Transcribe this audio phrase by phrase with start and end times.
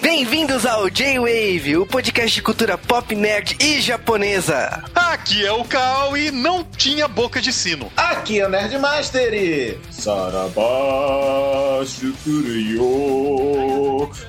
[0.00, 4.82] Bem-vindos ao J-Wave, o podcast de cultura pop, nerd e japonesa.
[4.94, 7.90] Aqui é o Cal e não tinha boca de sino.
[7.96, 9.76] Aqui é o Nerdmaster e...
[9.90, 10.60] Saraba
[11.84, 12.88] shukuruyo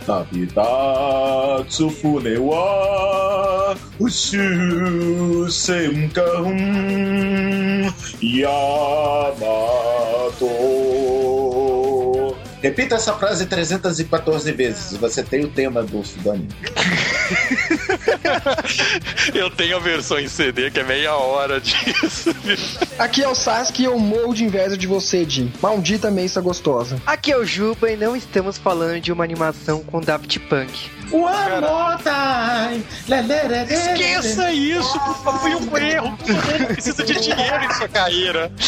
[0.06, 6.58] Tabitatsu funewa Ushu senkahun
[8.22, 9.20] Yamato
[12.62, 14.98] Repita essa frase 314 vezes.
[14.98, 16.50] Você tem o tema do, do anime.
[19.34, 22.36] Eu tenho a versão em CD que é meia hora disso.
[22.98, 25.54] Aqui é o Sasuke e eu morro de inveja de você, Jim.
[25.62, 27.02] Maldita mesa gostosa.
[27.06, 30.90] Aqui é o Juba e não estamos falando de uma animação com Daft Punk.
[31.12, 32.84] One more time.
[33.70, 36.18] Esqueça isso, por favor, foi um erro.
[36.68, 38.52] Precisa de dinheiro em sua carreira.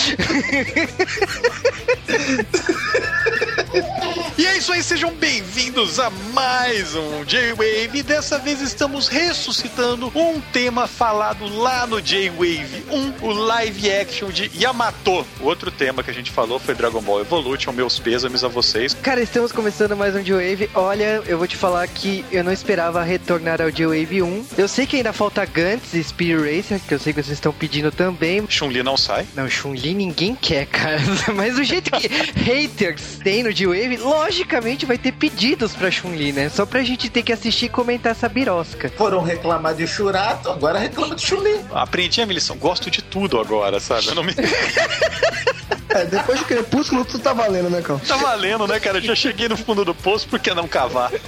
[4.41, 7.99] E é isso aí, sejam bem-vindos a mais um J-Wave.
[7.99, 14.29] E dessa vez estamos ressuscitando um tema falado lá no J-Wave 1, o live action
[14.29, 15.27] de Yamato.
[15.39, 17.71] O outro tema que a gente falou foi Dragon Ball Evolution.
[17.71, 18.95] Meus pêsames a vocês.
[18.95, 20.71] Cara, estamos começando mais um J-Wave.
[20.73, 24.45] Olha, eu vou te falar que eu não esperava retornar ao J-Wave 1.
[24.57, 27.53] Eu sei que ainda falta Gantz e Speed Racer, que eu sei que vocês estão
[27.53, 28.43] pedindo também.
[28.49, 29.27] Chun-Li não sai.
[29.35, 30.99] Não, Chun-Li ninguém quer, cara.
[31.35, 33.99] Mas o jeito que haters tem no J-Wave,
[34.31, 36.47] logicamente vai ter pedidos pra Chun-Li, né?
[36.47, 38.89] Só pra gente ter que assistir e comentar essa birosca.
[38.95, 41.59] Foram reclamar de Churato, agora reclama de Chuli.
[41.69, 42.55] Aprendi a minha lição.
[42.55, 44.07] Gosto de tudo agora, sabe?
[44.07, 44.33] Eu não me...
[45.93, 47.99] É, depois de Crepúsculo, tudo tá valendo, né, Cal?
[47.99, 49.01] Tá valendo, né, cara?
[49.01, 51.11] Já cheguei no fundo do poço, por que não cavar?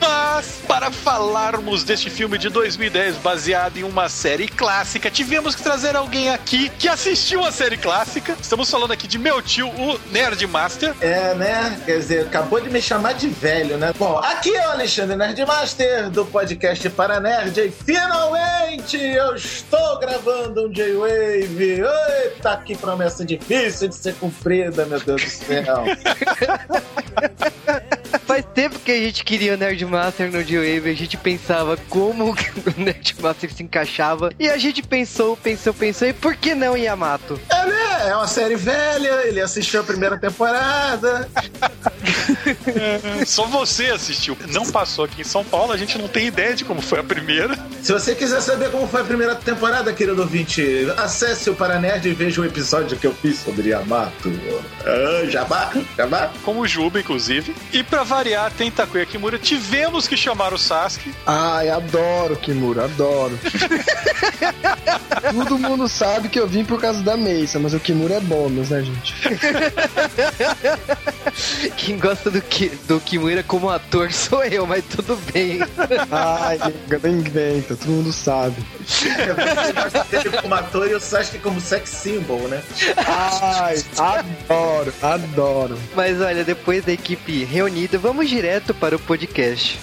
[0.00, 5.94] Mas, para falarmos deste filme de 2010, baseado em uma série clássica, tivemos que trazer
[5.94, 8.36] alguém aqui que assistiu a série clássica.
[8.40, 10.69] Estamos falando aqui de meu tio, o Nerd Master.
[11.00, 11.80] É, né?
[11.84, 13.92] Quer dizer, acabou de me chamar de velho, né?
[13.98, 20.66] Bom, aqui é o Alexandre Nerdmaster do podcast Para Nerd e finalmente eu estou gravando
[20.66, 21.82] um J-Wave.
[21.82, 25.84] Eita, que promessa difícil de ser cumprida, meu Deus do céu.
[28.18, 32.80] Faz tempo que a gente queria o Nerdmaster no J-Wave, a gente pensava como o
[32.80, 37.40] Nerdmaster se encaixava, e a gente pensou, pensou, pensou, e por que não Yamato?
[37.50, 38.08] É, né?
[38.08, 41.28] É uma série velha, ele assistiu a primeira temporada.
[43.26, 44.36] Só você assistiu.
[44.52, 47.04] Não passou aqui em São Paulo, a gente não tem ideia de como foi a
[47.04, 47.58] primeira.
[47.82, 52.12] Se você quiser saber como foi a primeira temporada, querido ouvinte, acesse o Paranerd e
[52.12, 54.32] veja o episódio que eu fiz sobre Yamato.
[54.84, 55.70] Ah, Jabá?
[55.96, 56.30] Jabá?
[56.44, 57.54] Com o Juba, inclusive.
[57.72, 59.38] E pra variar, tem Takuya Kimura.
[59.38, 61.12] Tivemos que chamar o Sasuke.
[61.26, 63.38] Ai, adoro Kimura, adoro.
[65.32, 68.70] Todo mundo sabe que eu vim por causa da Meisa, mas o Kimura é bônus,
[68.70, 69.14] né, gente?
[71.76, 75.60] Quem gosta do, Ki, do Kimura como ator sou eu, mas tudo bem.
[76.10, 76.58] Ai,
[77.02, 78.56] não inventa, todo mundo sabe.
[78.84, 82.62] Você gosta dele como ator e o Sasuke como sex symbol, né?
[82.96, 85.78] Ai, adoro, adoro.
[85.94, 89.78] Mas olha, depois da equipe reunida, vamos direto para o podcast.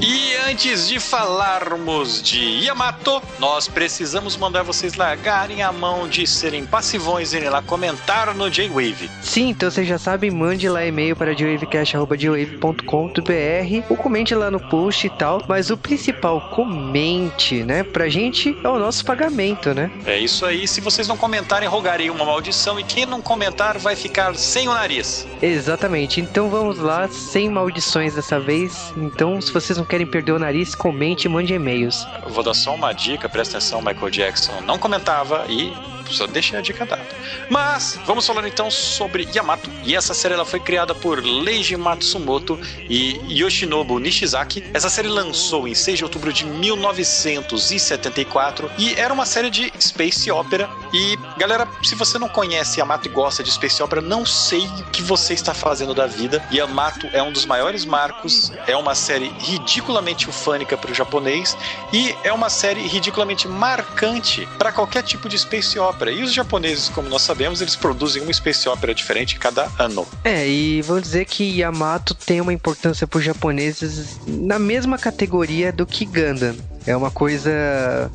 [0.00, 6.66] E antes de falarmos de Yamato, nós precisamos mandar vocês largarem a mão de serem
[6.66, 9.08] passivões e lá comentar no J-Wave.
[9.22, 15.06] Sim, então vocês já sabem, mande lá e-mail para jwavecast.jwave.com.br ou comente lá no post
[15.06, 17.84] e tal, mas o principal, comente, né?
[17.84, 19.90] Pra gente é o nosso pagamento, né?
[20.04, 20.66] É isso aí.
[20.66, 22.80] Se vocês não comentarem, rogarei uma maldição.
[22.80, 25.26] E quem não comentar vai ficar sem o nariz.
[25.40, 28.92] Exatamente, então vamos lá, sem maldições dessa vez.
[28.96, 32.04] Então, se vocês não querem perder o nariz, comente e mande e-mails.
[32.26, 35.72] Vou dar só uma dica, presta atenção, Michael Jackson não comentava e
[36.10, 37.06] só deixei a dica dada.
[37.48, 39.70] Mas vamos falar então sobre Yamato.
[39.84, 44.62] E essa série ela foi criada por Leiji Matsumoto e Yoshinobu Nishizaki.
[44.74, 50.30] Essa série lançou em 6 de outubro de 1974 e era uma série de space
[50.30, 50.70] opera.
[50.92, 54.84] E galera, se você não conhece Yamato e gosta de space opera, não sei o
[54.90, 56.42] que você está fazendo da vida.
[56.52, 61.56] Yamato é um dos maiores marcos, é uma série ridiculamente ufânica para o japonês
[61.92, 66.10] e é uma série ridiculamente marcante para qualquer tipo de space opera.
[66.10, 70.06] E os japoneses, como nós sabemos, eles produzem uma space opera diferente cada ano.
[70.22, 75.72] É, e vou dizer que Yamato tem uma importância para os japoneses na mesma categoria
[75.72, 76.56] do que Gundam.
[76.86, 77.50] É uma coisa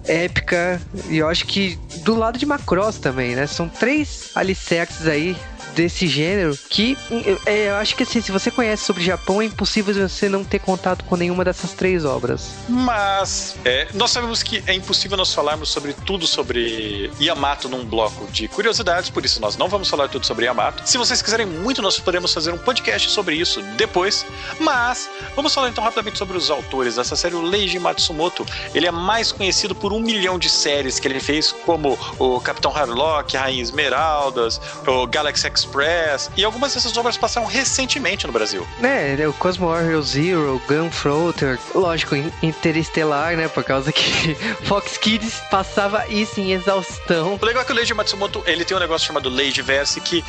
[0.08, 0.80] épica
[1.10, 3.48] e eu acho que do lado de Macross também, né?
[3.48, 5.36] São três alicerces aí
[5.80, 6.98] desse gênero que
[7.46, 10.60] é, eu acho que assim, se você conhece sobre Japão, é impossível você não ter
[10.60, 12.52] contato com nenhuma dessas três obras.
[12.68, 18.28] Mas é, nós sabemos que é impossível nós falarmos sobre tudo sobre Yamato num bloco
[18.30, 20.84] de curiosidades, por isso nós não vamos falar tudo sobre Yamato.
[20.86, 24.26] Se vocês quiserem muito, nós podemos fazer um podcast sobre isso depois.
[24.60, 27.36] Mas vamos falar então rapidamente sobre os autores dessa série.
[27.36, 31.54] O Leiji Matsumoto, ele é mais conhecido por um milhão de séries que ele fez,
[31.66, 38.26] como o Capitão Harlock, Rainha Esmeraldas, o Galaxy Express, e algumas dessas obras passaram recentemente
[38.26, 38.68] no Brasil.
[38.82, 44.36] É, o Cosmo Warrior Zero, Gunfloater, lógico, Interestelar, né, por causa que
[44.66, 47.38] Fox Kids passava isso em exaustão.
[47.40, 50.24] O legal é que o Leiji Matsumoto, ele tem um negócio chamado Leiji Verse que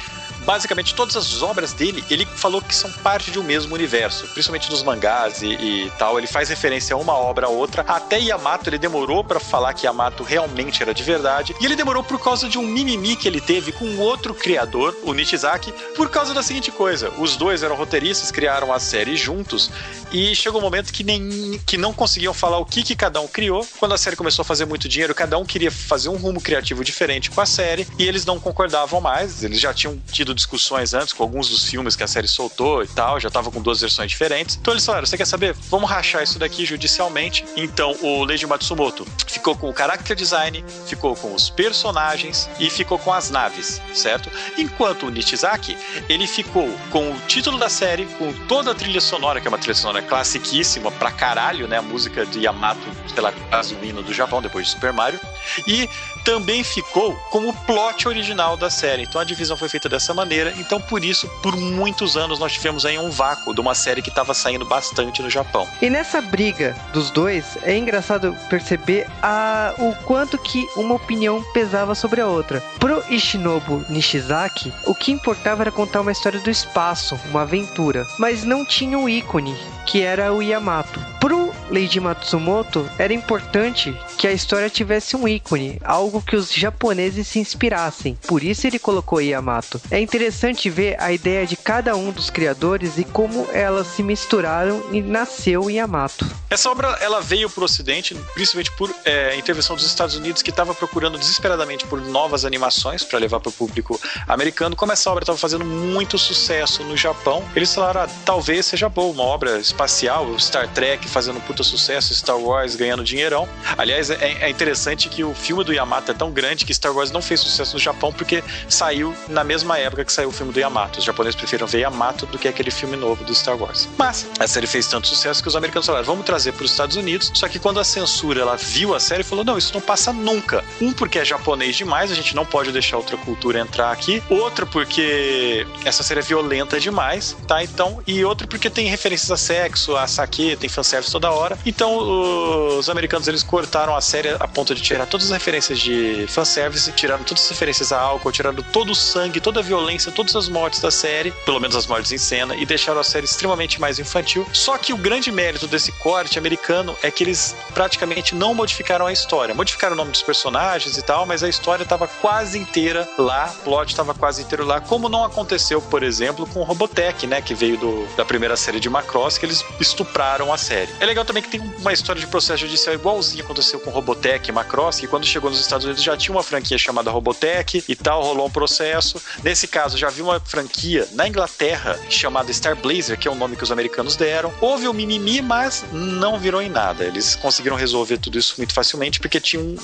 [0.45, 4.71] basicamente todas as obras dele, ele falou que são parte de um mesmo universo, principalmente
[4.71, 6.19] nos mangás e, e tal.
[6.19, 7.83] Ele faz referência a uma obra a outra.
[7.83, 11.55] Até Yamato, ele demorou para falar que Yamato realmente era de verdade.
[11.61, 15.13] E ele demorou por causa de um mimimi que ele teve com outro criador, o
[15.13, 19.71] Nishizaki, por causa da seguinte coisa: os dois eram roteiristas, criaram a série juntos,
[20.13, 23.29] e chegou um momento que, nem, que não conseguiam falar o que, que cada um
[23.29, 23.67] criou.
[23.79, 26.85] Quando a série começou a fazer muito dinheiro, cada um queria fazer um rumo criativo
[26.85, 29.43] diferente com a série, e eles não concordavam mais.
[29.43, 32.89] Eles já tinham tido discussões antes com alguns dos filmes que a série soltou e
[32.89, 34.57] tal, já tava com duas versões diferentes.
[34.61, 35.55] Então eles falaram: você quer saber?
[35.69, 37.45] Vamos rachar isso daqui judicialmente.
[37.57, 42.99] Então o Leiji Matsumoto ficou com o character design, ficou com os personagens e ficou
[42.99, 44.31] com as naves, certo?
[44.59, 45.77] Enquanto o Nishizaki,
[46.09, 49.59] ele ficou com o título da série, com toda a trilha sonora, que é uma
[49.59, 51.79] trilha sonora classiquíssima pra caralho, né?
[51.79, 52.81] A música de Yamato,
[53.13, 55.21] sei lá, quase o hino do Japão, depois de Super Mario.
[55.67, 55.89] E
[56.25, 59.03] também ficou como o plot original da série.
[59.03, 60.55] Então a divisão foi feita dessa maneira.
[60.59, 64.09] Então por isso, por muitos anos, nós tivemos aí um vácuo de uma série que
[64.09, 65.67] estava saindo bastante no Japão.
[65.81, 71.95] E nessa briga dos dois, é engraçado perceber a, o quanto que uma opinião pesava
[71.95, 72.61] sobre a outra.
[72.79, 78.45] Pro Ishinobu Nishizaki, o que importava era contar uma história do espaço, uma aventura, mas
[78.45, 79.57] não tinha um ícone
[79.87, 81.01] que era o Yamato.
[81.21, 87.29] Pro Leiji Matsumoto, era importante que a história tivesse um ícone, algo que os japoneses
[87.29, 88.19] se inspirassem.
[88.27, 89.81] Por isso ele colocou Yamato.
[89.91, 94.83] É interessante ver a ideia de cada um dos criadores e como elas se misturaram
[94.93, 96.27] e nasceu Yamato.
[96.49, 100.51] Essa obra ela veio para o Ocidente, principalmente por é, intervenção dos Estados Unidos, que
[100.51, 104.75] estava procurando desesperadamente por novas animações para levar para o público americano.
[104.75, 109.13] Como essa obra estava fazendo muito sucesso no Japão, eles falaram: ah, talvez seja boa,
[109.13, 113.49] uma obra espacial, Star Trek fazendo puta sucesso, Star Wars ganhando dinheirão.
[113.77, 117.11] Aliás, é, é, interessante que o filme do Yamato é tão grande que Star Wars
[117.11, 120.61] não fez sucesso no Japão porque saiu na mesma época que saiu o filme do
[120.61, 120.99] Yamato.
[120.99, 123.89] Os japoneses preferiram ver Yamato do que aquele filme novo do Star Wars.
[123.97, 126.97] Mas a série fez tanto sucesso que os americanos falaram: vamos trazer para os Estados
[126.97, 127.31] Unidos.
[127.35, 130.65] Só que quando a censura ela viu a série, falou: não, isso não passa nunca.
[130.81, 134.23] Um, porque é japonês demais, a gente não pode deixar outra cultura entrar aqui.
[134.29, 137.63] Outro, porque essa série é violenta demais, tá?
[137.63, 141.59] Então, e outro, porque tem referências a sexo, a saque, tem fanservice toda hora.
[141.67, 146.27] Então, os americanos eles cortaram a série a ponto de tirar todas as referências de
[146.29, 150.35] fanservice, tiraram todas as referências a álcool, tiraram todo o sangue, toda a violência, todas
[150.35, 153.81] as mortes da série, pelo menos as mortes em cena, e deixaram a série extremamente
[153.81, 154.47] mais infantil.
[154.53, 159.13] Só que o grande mérito desse corte americano é que eles praticamente não modificaram a
[159.13, 159.55] história.
[159.55, 163.65] Modificaram o nome dos personagens e tal, mas a história estava quase inteira lá, o
[163.65, 167.77] plot estava quase inteiro lá, como não aconteceu, por exemplo, com Robotech, né, que veio
[167.77, 170.91] do, da primeira série de Macross, que eles estupraram a série.
[171.01, 174.53] É legal também que tem uma história de processo judicial igualzinho aconteceu com Robotech e
[174.53, 178.23] Macross, que quando chegou nos Estados Unidos já tinha uma franquia chamada Robotech e tal,
[178.23, 179.21] rolou um processo.
[179.43, 183.57] Nesse caso, já havia uma franquia na Inglaterra chamada Star Blazer, que é o nome
[183.57, 184.53] que os americanos deram.
[184.61, 187.05] Houve o um mimimi, mas não virou em nada.
[187.05, 189.77] Eles conseguiram resolver tudo isso muito facilmente, porque tinha um,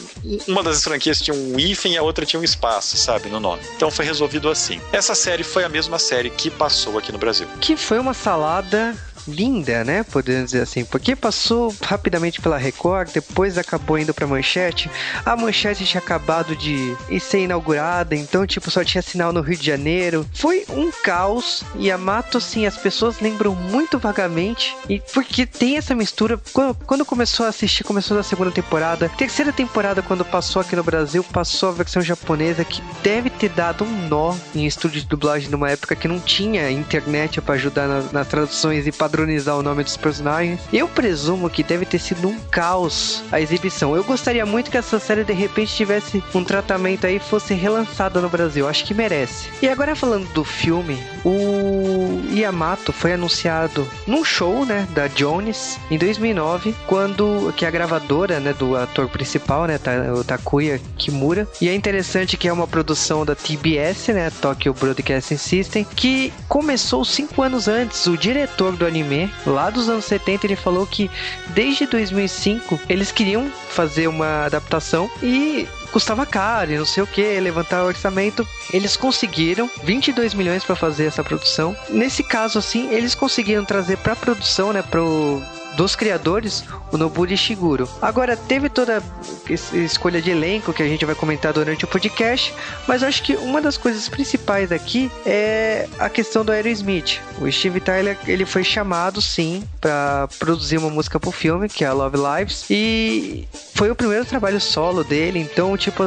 [0.46, 3.62] uma das franquias tinha um hífen e a outra tinha um espaço, sabe, no nome.
[3.76, 4.80] Então foi resolvido assim.
[4.92, 7.48] Essa série foi a mesma série que passou aqui no Brasil.
[7.60, 8.94] Que foi uma salada
[9.26, 10.02] linda, né?
[10.02, 14.90] Podemos dizer assim, porque passou rapidamente pela Record, depois acabou indo pra Manchete.
[15.24, 19.66] A Manchete tinha acabado de ser inaugurada, então, tipo, só tinha sinal no Rio de
[19.66, 20.26] Janeiro.
[20.32, 24.76] Foi um caos e a Mato, assim, as pessoas lembram muito vagamente.
[24.88, 26.40] E porque tem essa mistura.
[26.52, 29.08] Quando, quando começou a assistir, começou na segunda temporada.
[29.16, 33.84] Terceira temporada, quando passou aqui no Brasil, passou a versão japonesa que deve ter dado
[33.84, 38.12] um nó em estúdio de dublagem numa época que não tinha internet para ajudar nas,
[38.12, 40.60] nas traduções e padrões padronizar o nome dos personagens.
[40.70, 43.96] Eu presumo que deve ter sido um caos a exibição.
[43.96, 48.20] Eu gostaria muito que essa série de repente tivesse um tratamento aí e fosse relançada
[48.20, 48.68] no Brasil.
[48.68, 49.48] Acho que merece.
[49.62, 55.96] E agora falando do filme, o Yamato foi anunciado num show, né, da Jones em
[55.96, 59.78] 2009, quando que é a gravadora, né, do ator principal, né,
[60.14, 61.48] o Takuya Kimura.
[61.60, 67.04] E é interessante que é uma produção da TBS, né, Tokyo Broadcasting System, que começou
[67.04, 68.06] cinco anos antes.
[68.06, 69.05] O diretor do anime,
[69.46, 71.10] lá dos anos 70, ele falou que
[71.48, 77.40] desde 2005 eles queriam fazer uma adaptação e custava caro e não sei o que,
[77.40, 78.46] levantar o orçamento.
[78.72, 81.76] Eles conseguiram 22 milhões para fazer essa produção.
[81.88, 85.42] Nesse caso, assim, eles conseguiram trazer para produção, né, pro
[85.76, 87.88] dos criadores, o Noburi Shiguro.
[88.00, 89.02] Agora, teve toda
[89.48, 92.52] escolha de elenco que a gente vai comentar durante o podcast,
[92.88, 97.20] mas acho que uma das coisas principais aqui é a questão do Aerosmith.
[97.40, 101.88] O Steve Tyler, ele foi chamado, sim, para produzir uma música pro filme, que é
[101.88, 106.02] a Love Lives, e foi o primeiro trabalho solo dele, então, tipo,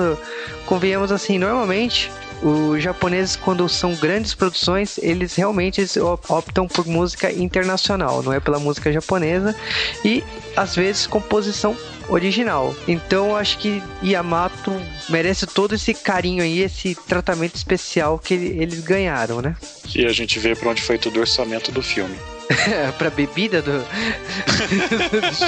[0.65, 2.11] convenhamos assim, normalmente
[2.41, 5.81] os japoneses, quando são grandes produções, eles realmente
[6.27, 9.55] optam por música internacional, não é pela música japonesa
[10.03, 10.23] e
[10.55, 11.75] às vezes composição
[12.07, 12.75] original.
[12.87, 14.71] Então acho que Yamato
[15.09, 19.55] merece todo esse carinho aí, esse tratamento especial que eles ganharam, né?
[19.93, 22.15] E a gente vê para onde foi todo o orçamento do filme.
[22.97, 23.73] pra bebida do.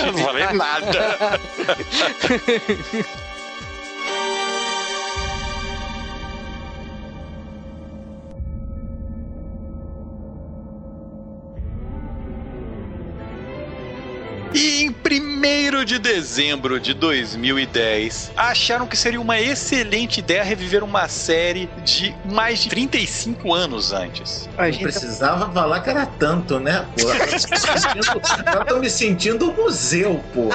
[0.05, 1.39] Não falei nada.
[15.43, 22.15] 1 de dezembro de 2010, acharam que seria uma excelente ideia reviver uma série de
[22.25, 24.47] mais de 35 anos antes.
[24.55, 27.09] A gente precisava falar que era tanto, né, pô?
[28.55, 30.49] Eu tô me sentindo um museu, pô.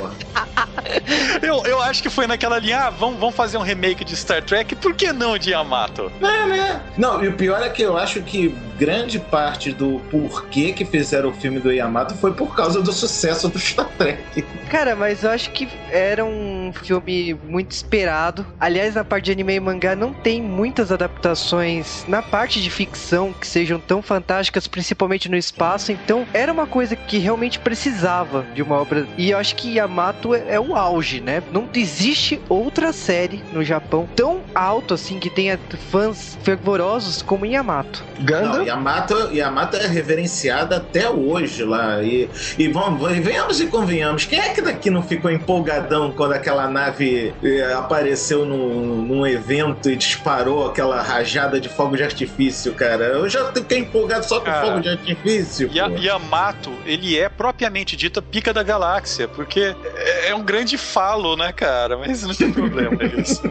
[1.42, 4.42] Eu, eu acho que foi naquela linha, ah, vamos, vamos fazer um remake de Star
[4.42, 6.12] Trek, por que não de Yamato?
[6.20, 6.82] É, né?
[6.96, 11.30] Não, e o pior é que eu acho que grande parte do porquê que fizeram
[11.30, 14.44] o filme do Yamato foi por causa do sucesso do Star Trek.
[14.76, 18.46] Cara, mas eu acho que era um filme muito esperado.
[18.60, 23.32] Aliás, na parte de anime e mangá não tem muitas adaptações na parte de ficção
[23.32, 25.92] que sejam tão fantásticas, principalmente no espaço.
[25.92, 29.06] Então, era uma coisa que realmente precisava de uma obra.
[29.16, 31.42] E eu acho que Yamato é, é o auge, né?
[31.50, 35.58] Não existe outra série no Japão tão alto assim que tenha
[35.90, 38.04] fãs fervorosos como Yamato.
[38.20, 38.62] Ganda?
[38.62, 42.02] Yamato, Yamato é reverenciada até hoje lá.
[42.02, 42.28] E,
[42.58, 44.26] e vamos, venhamos e convenhamos.
[44.26, 49.88] Quem é que daqui não ficou empolgadão quando aquela nave eh, apareceu num, num evento
[49.90, 53.04] e disparou aquela rajada de fogo de artifício, cara?
[53.04, 55.70] Eu já fiquei empolgado só com cara, fogo de artifício.
[55.72, 60.76] E a, Yamato, ele é propriamente dita pica da galáxia, porque é, é um grande
[60.76, 61.96] falo, né, cara?
[61.96, 63.42] Mas não tem problema isso.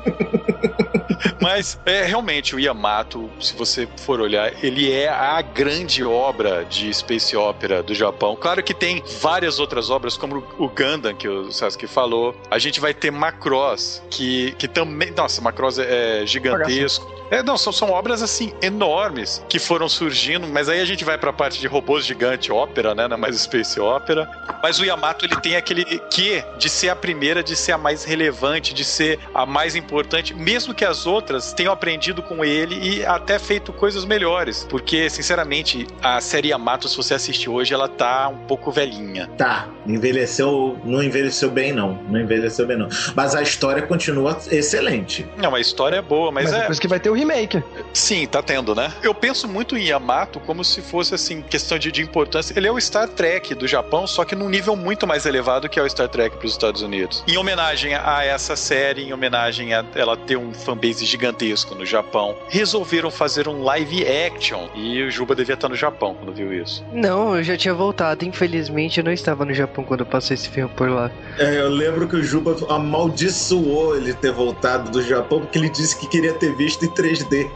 [1.42, 6.92] Mas é realmente o Yamato, se você for olhar, ele é a grande obra de
[6.94, 8.36] space opera do Japão.
[8.36, 12.36] Claro que tem várias outras obras, como o Gundam, que o Sasuke falou.
[12.50, 15.12] A gente vai ter Macross, que, que também.
[15.12, 17.06] Nossa, Macross é, é gigantesco.
[17.30, 21.18] É, não, são, são obras assim enormes que foram surgindo, mas aí a gente vai
[21.18, 24.30] para a parte de robôs gigante ópera, né, na mais space ópera.
[24.62, 28.04] Mas o Yamato ele tem aquele que de ser a primeira, de ser a mais
[28.04, 33.06] relevante, de ser a mais importante, mesmo que as outras tenham aprendido com ele e
[33.06, 38.28] até feito coisas melhores, porque sinceramente a série Yamato, se você assistir hoje, ela tá
[38.28, 39.28] um pouco velhinha.
[39.38, 42.90] Tá, envelheceu, não envelheceu bem não, não envelheceu bem não.
[43.16, 45.26] Mas a história continua excelente.
[45.38, 46.60] Não, a história é boa, mas, mas é.
[46.62, 47.64] Depois que vai ter o remake.
[47.94, 48.92] Sim, tá tendo, né?
[49.02, 52.54] Eu penso muito em Yamato como se fosse, assim, questão de, de importância.
[52.58, 55.80] Ele é o Star Trek do Japão, só que num nível muito mais elevado que
[55.80, 57.24] é o Star Trek pros Estados Unidos.
[57.28, 62.36] Em homenagem a essa série, em homenagem a ela ter um fanbase gigantesco no Japão,
[62.48, 64.68] resolveram fazer um live action.
[64.76, 66.84] E o Juba devia estar no Japão quando viu isso.
[66.92, 68.26] Não, eu já tinha voltado.
[68.26, 71.12] Infelizmente, eu não estava no Japão quando eu passei esse filme por lá.
[71.38, 75.98] É, eu lembro que o Juba amaldiçoou ele ter voltado do Japão porque ele disse
[75.98, 77.50] que queria ter visto em 3D.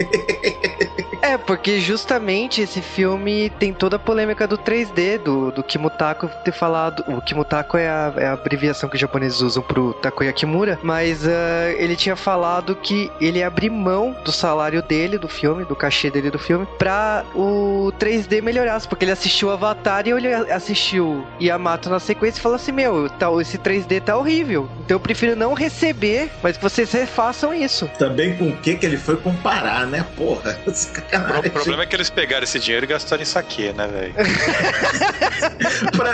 [1.21, 6.51] É, porque justamente esse filme tem toda a polêmica do 3D, do, do Kimutako ter
[6.51, 7.03] falado.
[7.07, 11.25] O Kimutako é a, é a abreviação que os japoneses usam pro Takoya Kimura, mas
[11.25, 11.29] uh,
[11.77, 16.09] ele tinha falado que ele ia abrir mão do salário dele, do filme, do cachê
[16.09, 21.89] dele do filme, pra o 3D melhorasse, porque ele assistiu Avatar e ele assistiu Yamato
[21.89, 25.53] na sequência e falou assim: Meu, tá, esse 3D tá horrível, então eu prefiro não
[25.53, 27.87] receber, mas que vocês refaçam isso.
[27.99, 30.05] Também com o que que ele foi comparar, né?
[30.15, 30.53] Porra,
[31.09, 31.39] cara.
[31.39, 34.13] O problema é que eles pegaram esse dinheiro e gastaram em saque, né, velho?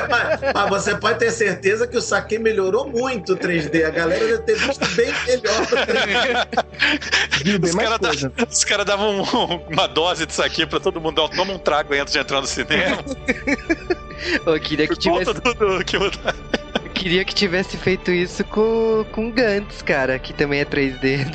[0.09, 3.85] Mas, mas você pode ter certeza que o saque melhorou muito o 3D.
[3.85, 7.43] A galera deve ter visto bem melhor o 3D.
[7.43, 8.31] Viu bem Os mais caras da- coisa.
[8.49, 11.27] os caras davam um- uma dose disso aqui pra todo mundo.
[11.29, 12.97] Toma um trago antes de entrar no cinema.
[14.45, 16.09] Eu queria que conta tivesse, do, do, que eu
[16.95, 21.25] queria que tivesse feito isso com, com Gantz, cara, que também é 3D.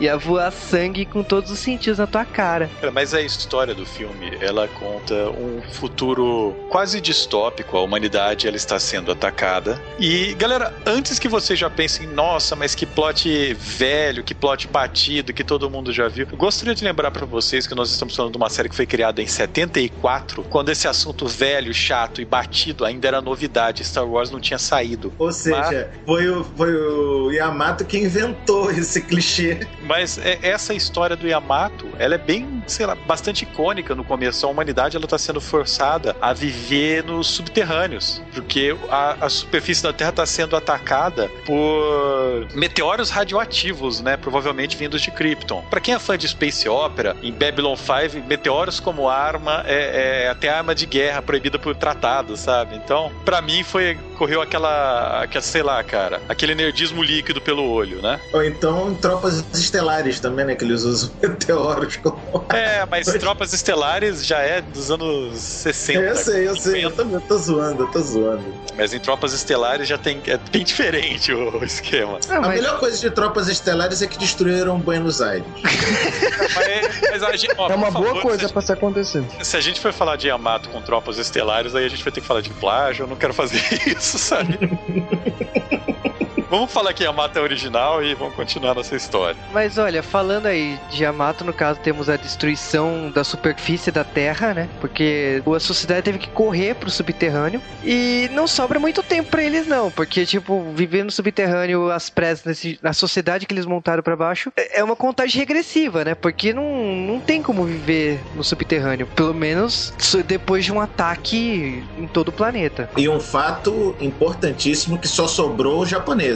[0.00, 2.68] Ia voar sangue com todos os sentidos na tua cara.
[2.80, 7.76] Cara, Mas a história do filme, ela conta um futuro quase distópico.
[7.76, 9.80] A humanidade ela está sendo atacada.
[9.98, 15.32] E, galera, antes que vocês já pensem, nossa, mas que plot velho, que plot batido,
[15.32, 18.32] que todo mundo já viu, eu gostaria de lembrar pra vocês que nós estamos falando
[18.32, 22.84] de uma série que foi criada em 74, quando esse assunto velho, chato e batido
[22.84, 23.84] ainda era novidade.
[23.84, 24.79] Star Wars não tinha saído.
[25.18, 29.66] Ou seja, foi o, foi o Yamato que inventou esse clichê.
[29.82, 34.46] Mas é- essa história do Yamato, ela é bem, sei lá, bastante icônica no começo.
[34.46, 39.92] A humanidade ela está sendo forçada a viver nos subterrâneos, porque a, a superfície da
[39.92, 44.16] Terra está sendo atacada por meteoros radioativos, né?
[44.16, 45.62] Provavelmente vindos de Krypton.
[45.70, 50.28] Para quem é fã de space opera, em Babylon 5, meteoros como arma é, é
[50.28, 52.76] até arma de guerra proibida por tratado, sabe?
[52.76, 58.02] Então, para mim foi correu aquela, aquela, sei lá, cara, aquele nerdismo líquido pelo olho,
[58.02, 58.20] né?
[58.34, 60.54] Ou então em tropas estelares também, né?
[60.54, 62.20] Que eles usam meteoros como.
[62.50, 65.98] É, mas Tropas Estelares já é dos anos 60.
[66.00, 66.84] eu sei, eu sei.
[66.84, 67.04] Eu 50.
[67.04, 68.44] tô, eu tô zoando, eu tô zoando.
[68.76, 70.20] Mas em Tropas Estelares já tem.
[70.26, 72.18] É bem diferente o esquema.
[72.28, 75.46] Ah, A mas melhor coisa de tropas estelares é que destruíram Buenos Aires.
[75.62, 79.24] Mas, mas a gente, ó, É uma boa favor, coisa pra se acontecer.
[79.42, 82.20] se a gente for falar de Yamato com Tropas Estelares, aí a gente vai ter
[82.20, 83.04] que falar de plágio.
[83.04, 84.58] Eu não quero fazer isso, sabe?
[86.50, 89.36] Vamos falar que Yamato é original e vamos continuar nossa história.
[89.52, 94.52] Mas olha, falando aí de Yamato, no caso temos a destruição da superfície da Terra,
[94.52, 94.68] né?
[94.80, 99.66] Porque a sociedade teve que correr pro subterrâneo e não sobra muito tempo pra eles
[99.68, 104.16] não, porque tipo, viver no subterrâneo às pressas nesse- na sociedade que eles montaram pra
[104.16, 106.14] baixo é é uma contagem regressiva, né?
[106.14, 106.64] Porque não,
[106.96, 109.92] não tem como viver no subterrâneo, pelo menos
[110.26, 112.88] depois de um ataque em todo o planeta.
[112.96, 115.88] E um fato importantíssimo que só sobrou os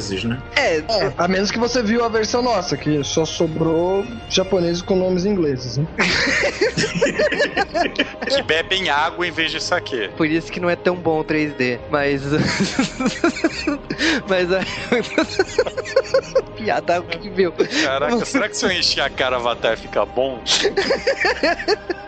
[0.04, 0.42] japoneses, né?
[0.56, 4.96] É, É, a menos que você viu a versão nossa, que só sobrou japoneses com
[4.96, 5.78] nomes ingleses.
[5.78, 5.87] Né?
[8.28, 10.08] Que bebem água em vez de saque.
[10.16, 11.78] Por isso que não é tão bom o 3D.
[11.90, 12.23] Mas.
[14.28, 14.61] mas a.
[16.56, 17.52] Piada horrível.
[17.82, 20.43] Caraca, será que se eu encher a cara Avatar fica bom?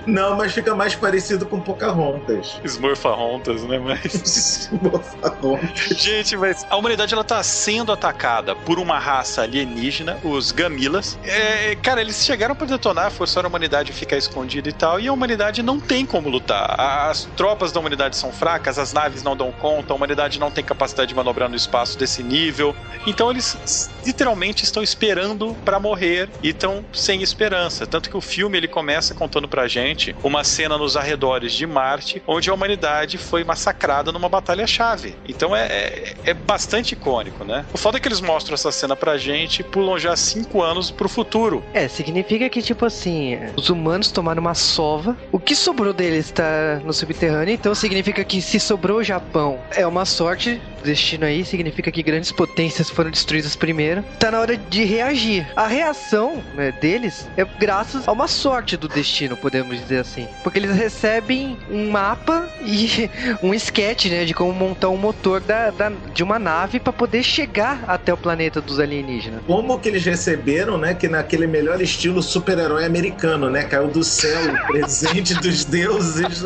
[0.06, 2.60] Não, mas fica mais parecido com Pocahontas.
[2.64, 3.78] Smurfahontas, né?
[3.78, 4.70] Mas.
[4.80, 5.98] Pocahontas.
[5.98, 11.18] Gente, mas a humanidade ela tá sendo atacada por uma raça alienígena, os Gamilas.
[11.24, 15.08] É, cara, eles chegaram pra detonar, forçaram a humanidade a ficar escondida e tal, e
[15.08, 16.78] a humanidade não tem como lutar.
[16.78, 20.62] As tropas da humanidade são fracas, as naves não dão conta, a humanidade não tem
[20.62, 22.76] capacidade de manobrar no espaço desse nível.
[23.06, 27.86] Então eles literalmente estão esperando pra morrer e estão sem esperança.
[27.86, 32.22] Tanto que o filme ele começa contando pra gente uma cena nos arredores de Marte,
[32.26, 35.16] onde a humanidade foi massacrada numa batalha-chave.
[35.28, 37.64] Então é, é, é bastante icônico, né?
[37.72, 40.90] O foda é que eles mostram essa cena pra gente e pulam já cinco anos
[40.90, 41.64] pro futuro.
[41.72, 45.16] É, significa que, tipo assim, os humanos tomaram uma sova.
[45.32, 49.86] O que sobrou deles tá no subterrâneo, então significa que se sobrou o Japão, é
[49.86, 50.60] uma sorte.
[50.82, 54.04] Destino aí significa que grandes potências foram destruídas primeiro.
[54.20, 55.46] Tá na hora de reagir.
[55.56, 60.28] A reação né, deles é graças a uma sorte do destino, podemos dizer assim.
[60.42, 63.10] Porque eles recebem um mapa e
[63.42, 67.22] um sketch, né, de como montar um motor da, da- de uma nave para poder
[67.22, 69.40] chegar até o planeta dos alienígenas.
[69.46, 70.94] Como que eles receberam, né?
[70.94, 73.64] Que naquele melhor estilo super-herói americano, né?
[73.64, 76.44] Caiu do céu o presente dos deuses.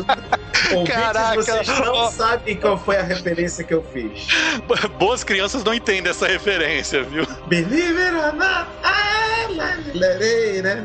[0.73, 2.09] Ouvintes, Caraca, vocês não ó.
[2.11, 4.27] sabem qual foi a referência que eu fiz.
[4.99, 7.25] Boas crianças não entendem essa referência, viu?
[7.47, 9.53] Believe it or not, I
[9.97, 10.83] let it, né?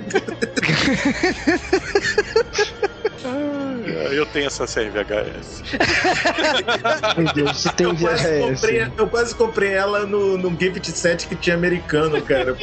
[4.12, 5.62] Eu tenho essa série VHS.
[7.16, 8.92] Meu Deus, você tem Eu quase, comprei, VHS.
[8.98, 12.54] eu quase comprei ela no, no gift set que tinha americano, cara.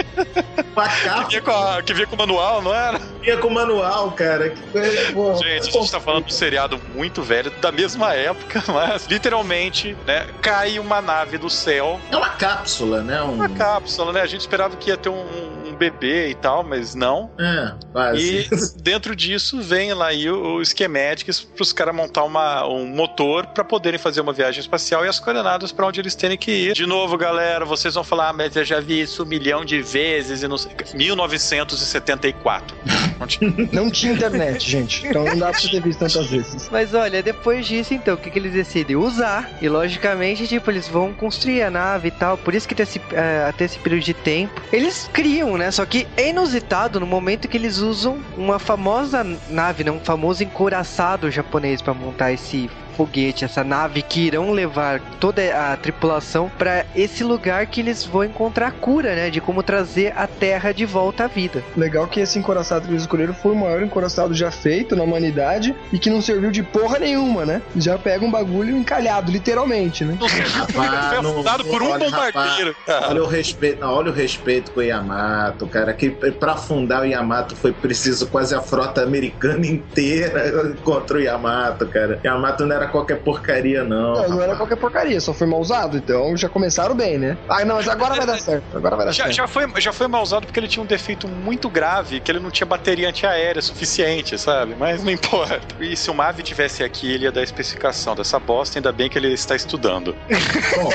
[0.74, 3.00] Com a Que vinha com, a- que vinha com o manual, não era?
[3.22, 4.50] vinha com manual, cara.
[4.52, 8.14] Que coisa, pô, Gente, a gente tá falando de um seriado muito velho, da mesma
[8.14, 13.22] época, mas literalmente, né, cai uma nave do céu, É uma cápsula, né?
[13.22, 13.34] Um...
[13.34, 14.22] uma cápsula, né?
[14.22, 15.26] A gente esperava que ia ter um,
[15.74, 17.32] um bebê e tal, mas não.
[17.40, 18.48] É, quase.
[18.50, 22.86] E dentro disso vem lá aí o, o schematics para os caras montar uma, um
[22.86, 26.52] motor para poderem fazer uma viagem espacial e as coordenadas para onde eles têm que
[26.52, 26.74] ir.
[26.74, 29.82] De novo, galera, vocês vão falar, ah, mas eu já vi isso um milhão de
[29.82, 30.72] vezes e não sei.
[30.94, 32.76] 1974.
[33.20, 35.08] Não tinha, não tinha internet, gente.
[35.08, 36.70] Então não dá pra você ter visto tantas vezes.
[36.70, 38.98] Mas olha, depois disso, então, o que, que eles decidem?
[38.98, 39.50] Usar.
[39.62, 42.38] E logicamente, tipo, eles vão construir a nave e tal.
[42.38, 44.62] Por isso que tem esse, uh, até esse período de tempo.
[44.74, 45.63] Eles criam, né?
[45.72, 49.92] Só que é inusitado no momento que eles usam uma famosa nave, né?
[49.92, 55.76] Um famoso encoraçado japonês para montar esse foguete, essa nave que irão levar toda a
[55.78, 59.30] tripulação para esse lugar que eles vão encontrar a cura, né?
[59.30, 61.64] De como trazer a Terra de volta à vida.
[61.76, 65.76] Legal que esse encoraçado que eles escolheram foi o maior encoraçado já feito na humanidade
[65.92, 67.62] e que não serviu de porra nenhuma, né?
[67.76, 70.18] Já pega um bagulho encalhado, literalmente, né?
[70.20, 72.76] Rapaz, foi afundado por um olha, bombardeiro.
[72.88, 75.94] Rapaz, olha o respeito, não, olha o respeito com o Yamato, cara.
[75.94, 81.86] Que para fundar o Yamato foi preciso quase a frota americana inteira contra o Yamato,
[81.88, 82.20] cara.
[82.24, 84.14] Yamato não era era qualquer porcaria, não.
[84.14, 87.38] Não, não era qualquer porcaria, só foi mal usado, então já começaram bem, né?
[87.48, 88.78] Ah, não, mas agora vai dar certo.
[88.78, 89.36] Agora vai dar já, certo.
[89.36, 92.40] Já foi, já foi mal usado porque ele tinha um defeito muito grave, que ele
[92.40, 94.76] não tinha bateria antiaérea suficiente, sabe?
[94.78, 95.62] Mas não importa.
[95.80, 99.10] E se o Mavi tivesse aqui, ele ia dar a especificação dessa bosta, ainda bem
[99.10, 100.16] que ele está estudando.
[100.76, 100.90] Bom,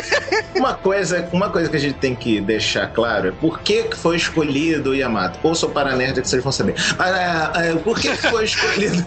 [0.57, 4.17] uma coisa, uma coisa que a gente tem que deixar claro é por que, foi
[4.17, 5.39] escolhido o Yamato.
[5.43, 6.75] Ou sou para nerd que vocês vão saber.
[6.99, 9.07] Ah, é, por que, foi escolhido?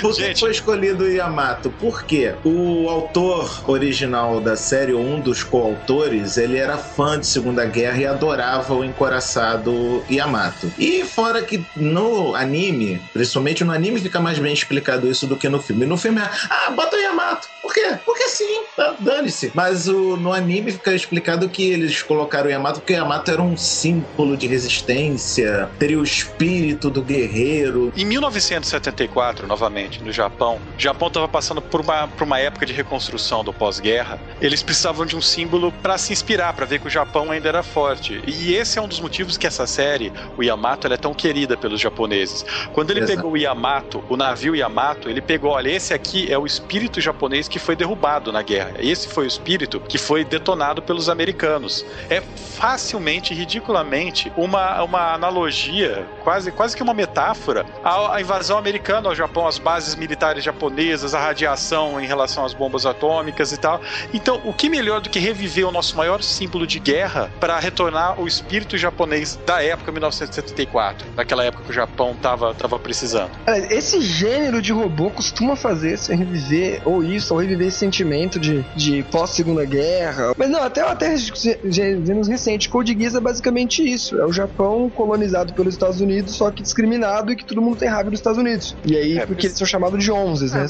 [0.00, 1.70] por que, que foi escolhido o Yamato?
[1.70, 7.26] Por porque o autor original da série, ou um dos coautores, ele era fã de
[7.26, 10.70] Segunda Guerra e adorava o encoraçado Yamato.
[10.78, 15.48] E fora que no anime, principalmente no anime, fica mais bem explicado isso do que
[15.48, 15.86] no filme.
[15.86, 17.53] No filme é, ah, bota o Yamato.
[17.64, 17.98] Por quê?
[18.04, 19.50] Porque sim, tá, dane-se.
[19.54, 23.40] Mas o, no anime fica explicado que eles colocaram o Yamato porque o Yamato era
[23.40, 27.90] um símbolo de resistência, teria o espírito do guerreiro.
[27.96, 32.74] Em 1974, novamente, no Japão, o Japão estava passando por uma para uma época de
[32.74, 36.90] reconstrução do pós-guerra, eles precisavam de um símbolo para se inspirar, para ver que o
[36.90, 38.22] Japão ainda era forte.
[38.26, 41.80] E esse é um dos motivos que essa série, o Yamato, é tão querida pelos
[41.80, 42.44] japoneses.
[42.74, 43.16] Quando ele Exato.
[43.16, 47.48] pegou o Yamato, o navio Yamato, ele pegou, olha, esse aqui é o espírito japonês
[47.54, 48.72] que foi derrubado na guerra.
[48.80, 51.86] Esse foi o espírito que foi detonado pelos americanos.
[52.10, 59.08] É facilmente, ridiculamente, uma, uma analogia, quase, quase que uma metáfora à, à invasão americana
[59.08, 63.80] ao Japão, às bases militares japonesas, a radiação em relação às bombas atômicas e tal.
[64.12, 68.20] Então, o que melhor do que reviver o nosso maior símbolo de guerra para retornar
[68.20, 73.30] o espírito japonês da época 1974, daquela época que o Japão estava tava precisando.
[73.70, 78.64] Esse gênero de robô costuma fazer você reviver ou isso, ou reviver esse sentimento de,
[78.74, 80.34] de pós-segunda guerra.
[80.36, 84.18] Mas não, até até gêneros recentes, Code Geass é basicamente isso.
[84.18, 87.88] É o Japão colonizado pelos Estados Unidos, só que discriminado e que todo mundo tem
[87.88, 88.76] raiva dos Estados Unidos.
[88.84, 90.66] E aí, é, porque eles são chamados de onzes, né?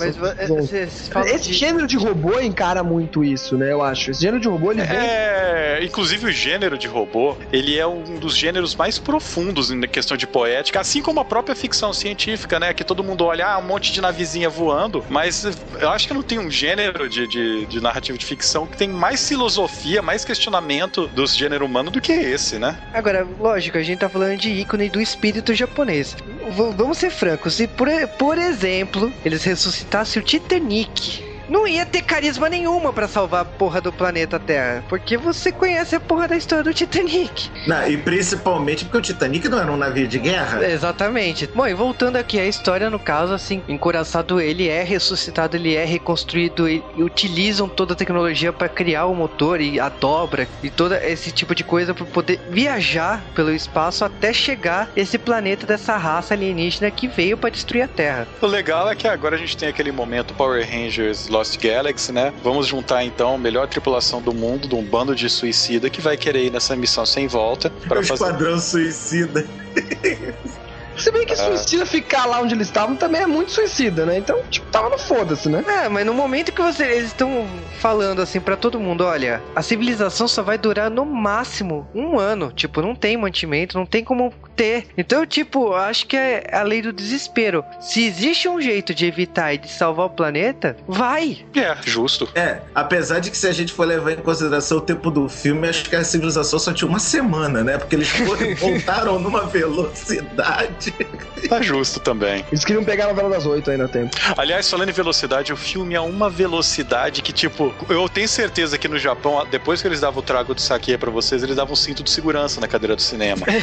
[1.14, 1.54] Mas, esse de...
[1.54, 3.72] gênero de robô encara muito isso, né?
[3.72, 4.10] Eu acho.
[4.10, 4.96] Esse gênero de robô, ele vem...
[4.96, 10.16] É, inclusive o gênero de robô, ele é um dos gêneros mais profundos na questão
[10.16, 12.72] de poética, assim como a própria ficção científica, né?
[12.72, 15.46] Que todo mundo olha, ah, um monte de navezinha voando, mas
[15.80, 16.63] eu acho que não tem um gênero
[17.08, 21.90] de, de, de narrativa de ficção que tem mais filosofia, mais questionamento do gênero humano
[21.90, 22.78] do que esse, né?
[22.92, 26.16] Agora, lógico, a gente tá falando de ícone do espírito japonês.
[26.50, 32.02] V vamos ser francos, se por, por exemplo, eles ressuscitassem o Titanic não ia ter
[32.02, 34.84] carisma nenhuma para salvar a porra do planeta Terra.
[34.88, 37.50] Porque você conhece a porra da história do Titanic.
[37.66, 40.66] Não, e principalmente porque o Titanic não era um navio de guerra.
[40.66, 41.46] Exatamente.
[41.54, 45.84] Bom, e voltando aqui à história, no caso, assim, encoraçado ele é ressuscitado, ele é
[45.84, 50.94] reconstruído e, utilizam toda a tecnologia para criar o motor e a dobra e todo
[50.94, 56.34] esse tipo de coisa para poder viajar pelo espaço até chegar esse planeta dessa raça
[56.34, 58.26] alienígena que veio para destruir a Terra.
[58.40, 62.32] O legal é que agora a gente tem aquele momento Power Rangers Lost Galaxy, né?
[62.44, 66.16] Vamos juntar então a melhor tripulação do mundo, de um bando de suicida que vai
[66.16, 67.70] querer ir nessa missão sem volta.
[67.88, 68.24] Para o fazer...
[68.24, 69.44] Esquadrão Suicida.
[71.04, 71.36] Se bem que ah.
[71.36, 74.16] suicida ficar lá onde eles estavam também é muito suicida, né?
[74.16, 75.62] Então, tipo, tava no foda-se, né?
[75.68, 77.46] É, mas no momento que você, eles estão
[77.78, 82.50] falando assim para todo mundo, olha, a civilização só vai durar no máximo um ano.
[82.50, 84.86] Tipo, não tem mantimento, não tem como ter.
[84.96, 87.62] Então, tipo, acho que é a lei do desespero.
[87.80, 91.44] Se existe um jeito de evitar e de salvar o planeta, vai.
[91.54, 92.26] É, justo.
[92.34, 95.68] É, apesar de que se a gente for levar em consideração o tempo do filme,
[95.68, 97.76] acho que a civilização só tinha uma semana, né?
[97.76, 98.10] Porque eles
[98.58, 100.93] voltaram numa velocidade
[101.48, 102.42] Tá justo também.
[102.50, 104.16] Eles queriam pegar a novela das oito ainda a tempo.
[104.36, 108.88] Aliás, falando em velocidade, o filme é uma velocidade que, tipo, eu tenho certeza que
[108.88, 111.76] no Japão, depois que eles davam o trago de saque pra vocês, eles davam um
[111.76, 113.46] cinto de segurança na cadeira do cinema.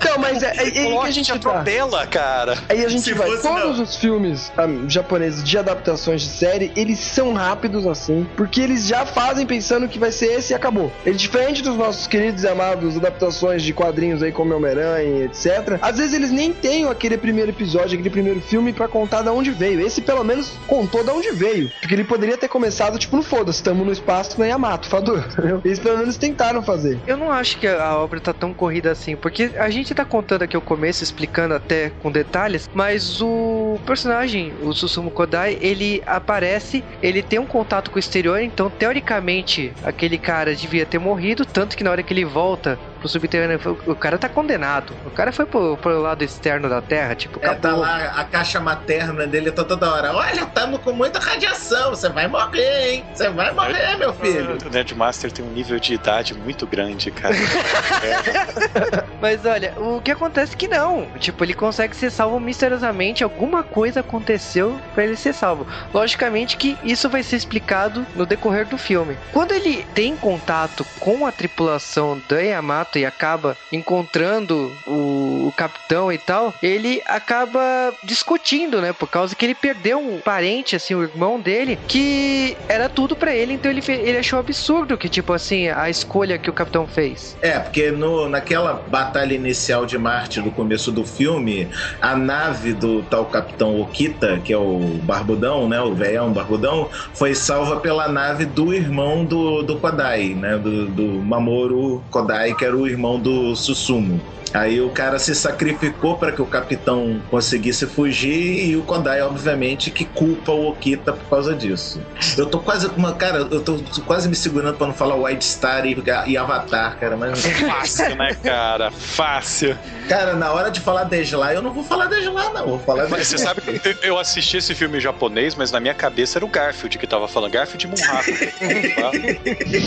[0.00, 1.50] Então, mas é, é, é aí que a gente te tá.
[1.50, 2.58] atropela, cara.
[2.68, 3.28] Aí a gente Se vai.
[3.28, 3.84] fosse, Todos não.
[3.84, 9.04] os filmes ah, japoneses de adaptações de série, eles são rápidos assim, porque eles já
[9.04, 10.92] fazem pensando que vai ser esse e acabou.
[11.04, 15.78] É diferente dos nossos queridos e amados adaptações de quadrinhos aí como Homem-Aranha, etc.
[15.80, 19.50] Às vezes eles nem têm aquele primeiro episódio, aquele primeiro filme pra contar da onde
[19.50, 19.80] veio.
[19.80, 23.62] Esse pelo menos contou da onde veio, porque ele poderia ter começado tipo no foda-se,
[23.62, 25.24] tamo no espaço na Yamato, Fador.
[25.64, 26.98] Eles pelo menos tentaram fazer.
[27.06, 30.42] Eu não acho que a obra tá tão corrida assim, porque a gente tá contando
[30.42, 36.84] aqui o começo, explicando até com detalhes, mas o personagem, o Susumu Kodai, ele aparece,
[37.02, 41.76] ele tem um contato com o exterior, então teoricamente aquele cara devia ter morrido, tanto
[41.76, 44.94] que na hora que ele volta pro subterrâneo, o cara tá condenado.
[45.06, 48.60] O cara foi pro, pro lado externo da Terra, tipo, É, tá lá, a caixa
[48.60, 50.12] materna dele tá toda hora.
[50.14, 51.90] Olha, tamo com muita radiação.
[51.90, 53.04] Você vai morrer, hein?
[53.12, 54.58] Você vai morrer, meu filho.
[54.64, 57.34] O Nerdmaster tem um nível de idade muito grande, cara.
[59.20, 61.06] Mas olha, o que acontece é que não.
[61.18, 63.24] Tipo, ele consegue ser salvo misteriosamente.
[63.24, 65.66] Alguma coisa aconteceu pra ele ser salvo.
[65.92, 69.16] Logicamente que isso vai ser explicado no decorrer do filme.
[69.32, 76.12] Quando ele tem contato com a tripulação da Yamato e acaba encontrando o, o capitão
[76.12, 78.92] e tal, ele acaba discutindo, né?
[78.92, 83.34] Por causa que ele perdeu um parente, assim, o irmão dele, que era tudo pra
[83.34, 83.54] ele.
[83.54, 87.36] Então ele, ele achou absurdo que, tipo assim, a escolha que o capitão fez.
[87.42, 91.68] É, porque no, naquela batalha inicial de Marte do começo do filme,
[92.00, 95.80] a nave do tal Capitão Okita, que é o Barbudão, né?
[95.80, 100.58] O velhão Barbudão, foi salva pela nave do irmão do, do Kodai, né?
[100.58, 104.20] Do, do Mamoru Kodai, que era o irmão do Susumu.
[104.52, 109.90] Aí o cara se sacrificou para que o capitão conseguisse fugir e o Kodai, obviamente,
[109.90, 112.00] que culpa o Okita por causa disso.
[112.36, 113.14] Eu tô quase com uma.
[113.14, 117.16] Cara, eu tô quase me segurando para não falar White Star e, e Avatar, cara,
[117.16, 117.40] mas.
[117.70, 118.90] Fácil, né, cara?
[118.90, 119.78] Fácil.
[120.08, 122.66] Cara, na hora de falar Desla, eu não vou falar Desla, não.
[122.66, 125.94] Vou falar Mas você sabe que eu- assisti esse filme em japonês, mas na minha
[125.94, 127.52] cabeça era o Garfield que tava falando.
[127.52, 128.30] Garfield Munraku.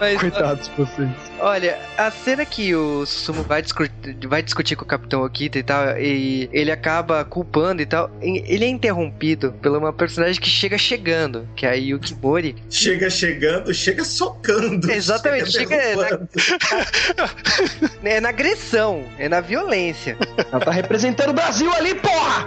[0.00, 1.08] Mas, Coitados de vocês.
[1.38, 3.88] Olha, a cena que o Susumu vai, discu-
[4.28, 8.42] vai discutir com o Capitão Okita e tal, e ele acaba culpando e tal, e-
[8.46, 12.56] ele é interrompido por uma personagem que chega chegando, que é a Yuki Mori.
[12.70, 14.90] Chega chegando, chega socando.
[14.90, 16.28] Exatamente, chega na- derrubando.
[18.04, 20.16] É na agressão, é na violência.
[20.50, 22.46] Ela tá representando o Brasil ali, porra!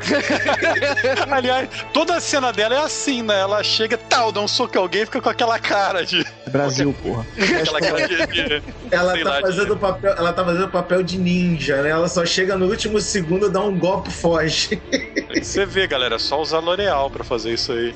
[1.32, 3.40] Aliás, toda a cena dela é assim, né?
[3.40, 6.26] Ela chega, tal, dá um soco em alguém e fica com aquela cara de.
[6.50, 7.26] Brasil, porra.
[7.62, 8.28] Aquela cara de.
[8.28, 11.82] de- Ela tá, lá, fazendo de- o papel, ela tá fazendo o papel de ninja,
[11.82, 11.90] né?
[11.90, 14.82] Ela só chega no último segundo, dá um golpe e foge.
[15.42, 17.94] Você vê, galera, é só usar L'Oreal pra fazer isso aí.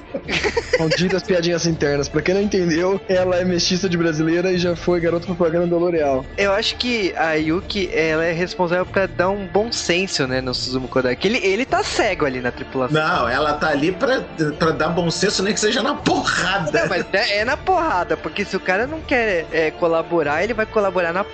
[0.80, 2.10] Malditas piadinhas internas.
[2.10, 5.78] Pra quem não entendeu, ela é mestiça de brasileira e já foi garota propaganda da
[5.78, 6.26] L'Oreal.
[6.38, 10.54] Eu acho que a Yuki, ela é responsável pra dar um bom senso, né, no
[10.54, 13.02] Suzumu Kodai, que ele, ele tá cego ali na tripulação.
[13.02, 14.22] Não, ela tá ali pra,
[14.58, 16.72] pra dar bom senso, nem que seja na porrada.
[16.72, 20.54] Não, mas é, é na porrada, porque se o cara não quer é, colaborar, ele
[20.54, 21.26] vai colaborar na,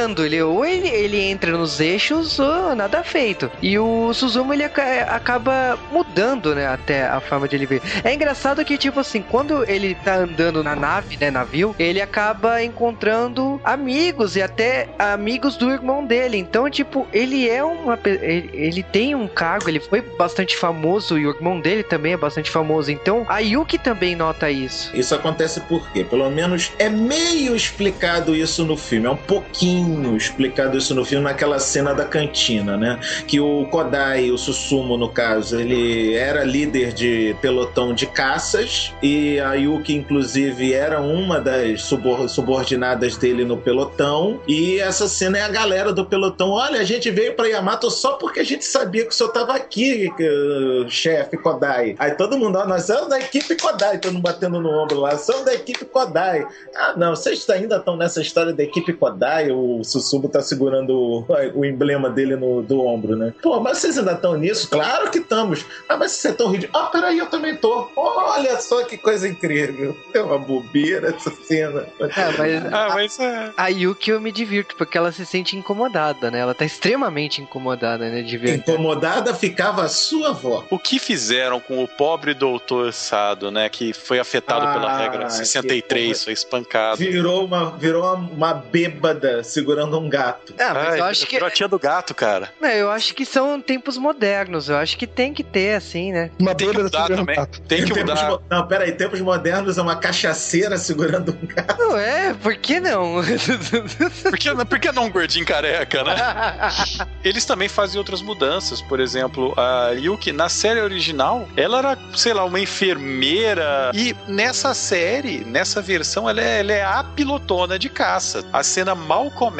[0.00, 3.50] Ele, ou ele, ele entra nos eixos ou nada feito.
[3.60, 7.82] E o Suzumu ele aca- acaba mudando, né, até a forma de ele ver.
[8.02, 12.62] É engraçado que, tipo assim, quando ele tá andando na nave, né, navio, ele acaba
[12.62, 16.36] encontrando amigos e até amigos do irmão dele.
[16.38, 17.98] Então, tipo, ele é uma.
[18.04, 22.16] Ele, ele tem um cargo, ele foi bastante famoso e o irmão dele também é
[22.16, 22.90] bastante famoso.
[22.90, 24.90] Então, a Yuki também nota isso.
[24.94, 30.76] Isso acontece porque, pelo menos, é meio explicado isso no filme, é um pouquinho explicado
[30.78, 32.98] isso no filme naquela cena da cantina, né?
[33.26, 39.38] Que o Kodai, o Susumu, no caso, ele era líder de pelotão de caças e
[39.40, 44.40] a Yuki, inclusive, era uma das subor- subordinadas dele no pelotão.
[44.46, 46.50] E essa cena é a galera do pelotão.
[46.50, 49.54] Olha, a gente veio pra Yamato só porque a gente sabia que o senhor tava
[49.54, 51.94] aqui, que- chefe Kodai.
[51.98, 55.16] Aí todo mundo, ó, nós somos da equipe Kodai, todo mundo batendo no ombro lá,
[55.16, 56.46] somos da equipe Kodai.
[56.76, 61.26] Ah, não, vocês ainda estão nessa história da equipe Kodai, o Susumu tá segurando o,
[61.54, 63.32] o emblema dele no do ombro, né?
[63.42, 64.68] Pô, mas vocês ainda estão nisso?
[64.70, 65.64] Claro que estamos.
[65.88, 66.78] Ah, mas você é tão ridículo.
[66.82, 67.88] Ah, peraí, eu também tô.
[67.96, 69.96] Olha só que coisa incrível.
[70.14, 71.86] É uma bobeira essa cena.
[72.00, 73.52] É, mas Ah, mas é.
[73.56, 76.38] a Yuki eu me divirto, porque ela se sente incomodada, né?
[76.40, 78.22] Ela tá extremamente incomodada, né?
[78.22, 78.56] De ver.
[78.56, 80.64] Incomodada ficava a sua avó.
[80.70, 83.68] O que fizeram com o pobre doutor Sado, né?
[83.68, 86.96] Que foi afetado pela Ah, regra que 63 Isso, espancado.
[86.98, 90.54] Virou uma, virou uma, uma bêbada segurando um gato.
[90.58, 91.36] Ah, mas Ai, eu acho que.
[91.36, 92.50] a tia do gato, cara.
[92.60, 94.68] Não, eu acho que são tempos modernos.
[94.68, 96.30] Eu acho que tem que ter, assim, né?
[96.38, 97.36] Uma Tem que mudar segurando também.
[97.36, 97.60] papo.
[97.62, 98.30] Tem que Tempos mudar.
[98.30, 101.78] mo- Não, peraí, tempos modernos é uma cachaceira segurando um gato.
[101.78, 102.34] Não é?
[102.34, 103.16] Por que não?
[104.22, 106.14] Por que, por que não um gordinho careca, né?
[107.24, 108.80] Eles também fazem outras mudanças.
[108.82, 113.90] Por exemplo, a Yuki, na série original, ela era, sei lá, uma enfermeira.
[113.94, 118.44] E nessa série, nessa versão, ela é, ela é a pilotona de caça.
[118.52, 119.59] A cena mal começa,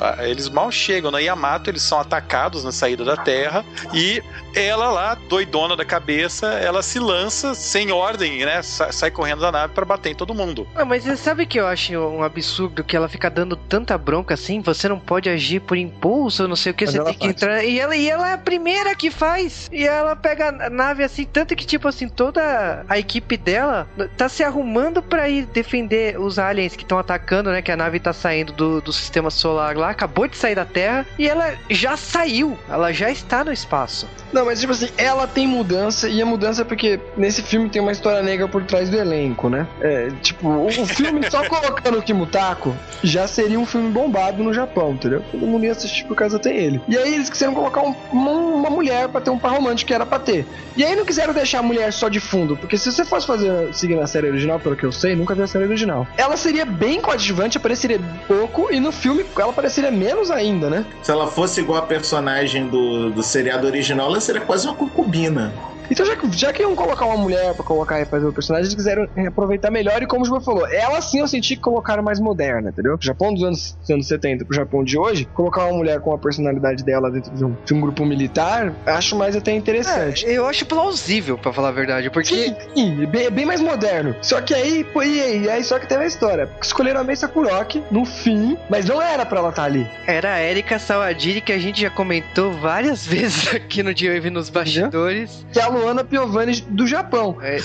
[0.00, 3.64] a- eles mal chegam na Yamato, eles são atacados na saída da Terra.
[3.94, 4.22] E
[4.54, 8.62] ela lá, doidona da cabeça, ela se lança sem ordem, né?
[8.62, 10.66] Sa- Sai correndo da nave pra bater em todo mundo.
[10.74, 14.34] Não, mas você sabe que eu acho um absurdo que ela fica dando tanta bronca
[14.34, 14.60] assim?
[14.62, 17.30] Você não pode agir por impulso, não sei o que, Mas você tem que faz.
[17.30, 17.64] entrar.
[17.64, 19.68] E ela, e ela é a primeira que faz.
[19.72, 24.28] E ela pega a nave assim, tanto que, tipo assim, toda a equipe dela tá
[24.28, 27.62] se arrumando pra ir defender os aliens que estão atacando, né?
[27.62, 31.04] Que a nave tá saindo do, do sistema solar lá, acabou de sair da Terra
[31.18, 32.56] e ela já saiu.
[32.68, 34.06] Ela já está no espaço.
[34.32, 37.82] Não, mas tipo assim, ela tem mudança, e a mudança é porque nesse filme tem
[37.82, 39.66] uma história negra por trás do elenco, né?
[39.80, 44.92] É, tipo, o, filme só colocando o Kimutako já seria um filme bombado no Japão,
[44.92, 45.22] entendeu?
[45.32, 46.80] Todo mundo ia assistir por causa tem ele.
[46.86, 50.06] E aí eles quiseram colocar um- uma, mulher pra ter um par romântico que era
[50.06, 50.46] pra ter.
[50.76, 53.74] E aí não quiseram deixar a mulher só de fundo, porque se você fosse fazer,
[53.74, 56.06] seguir na série original, pelo que eu sei, nunca vi a série original.
[56.16, 60.84] Ela seria bem coadjuvante, apareceria pouco, e no filme ela apareceria menos ainda, né?
[61.02, 65.52] Se ela fosse igual a personagem do, do seriado original, ela seria quase uma concubina.
[65.90, 68.66] Então, já que, já que iam colocar uma mulher pra colocar e fazer o personagem,
[68.66, 70.02] eles quiseram aproveitar melhor.
[70.02, 72.94] E como o Juba falou, ela sim eu senti que colocaram mais moderna, entendeu?
[72.94, 76.14] O Japão dos anos, dos anos 70 pro Japão de hoje, colocar uma mulher com
[76.14, 80.26] a personalidade dela dentro de um, de um grupo militar, acho mais até interessante.
[80.26, 82.34] É, eu acho plausível, pra falar a verdade, porque.
[82.34, 84.14] Sim, sim, bem, bem mais moderno.
[84.22, 86.48] Só que aí, pô, e aí, e aí só que teve a história.
[86.62, 89.86] Escolheram a Mei Sakuroki no fim, mas não era pra ela estar ali.
[90.06, 94.50] Era a Erika Sawadiri, que a gente já comentou várias vezes aqui no Dia nos
[94.50, 95.46] bastidores.
[95.52, 97.36] Que é a Luana Piovani do Japão.
[97.40, 97.56] É,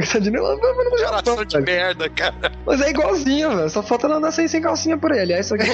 [0.00, 1.22] Essa de Luana Piovani do Japão.
[1.36, 2.52] Coração de merda, cara.
[2.64, 3.70] Mas é igualzinho, velho.
[3.70, 5.20] Só falta ela andar sem, sem calcinha por aí.
[5.20, 5.64] Aliás, só que.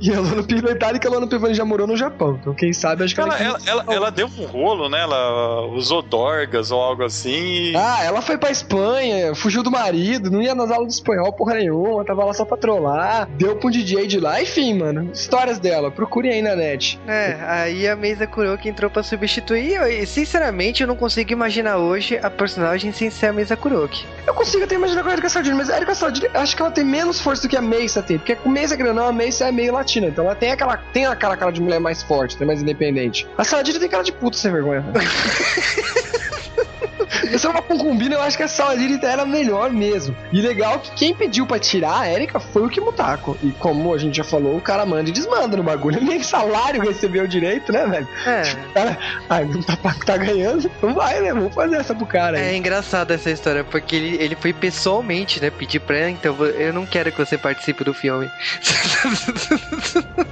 [0.00, 2.38] E a Luana Piovani, que a Luana Piovani já morou no Japão.
[2.40, 3.58] Então, quem sabe, acho que Ela, ela...
[3.66, 5.00] ela, ela, ela deu um rolo, né?
[5.00, 7.70] Ela usou dorgas ou algo assim.
[7.72, 11.32] e- Ah, ela foi pra Espanha, fugiu do marido, não ia nas aulas de espanhol
[11.32, 15.10] porra nenhuma, tava lá só pra trollar, deu pro DJ de lá, enfim, mano.
[15.12, 16.98] Histórias dela, procurem aí na net.
[17.06, 19.80] é, aí a Mesa Kuroki entrou pra substituir.
[19.82, 24.04] E, sinceramente, eu não consigo imaginar hoje a personagem sem ser a Mesa Kuroki.
[24.26, 26.70] Eu consigo até imaginar com a Erika Sardini, mas a Erika Sardini, acho que ela
[26.70, 28.38] tem menos força do que a Meissa tem, porque a
[28.88, 31.60] ou não, a Meissa é meio latina, então ela tem aquela, tem aquela cara de
[31.60, 33.26] mulher mais forte, mais independente.
[33.36, 34.84] A Sardini tem cara de puta sem vergonha.
[37.32, 40.16] Essa é uma concubina, eu acho que a Saladini era melhor mesmo.
[40.32, 43.36] E legal que quem pediu pra tirar a Erika foi o Kimutako.
[43.42, 46.00] E como a gente já falou, o cara manda e desmanda no bagulho.
[46.04, 48.08] Nem salário recebeu direito, né, velho?
[48.26, 48.42] É.
[48.70, 51.32] O cara, ai, não tá, tá ganhando, não vai, né?
[51.32, 52.54] Vamos fazer essa pro cara aí.
[52.54, 56.72] É engraçada essa história, porque ele, ele foi pessoalmente, né, pedir pra ela, então eu
[56.72, 58.30] não quero que você participe do filme.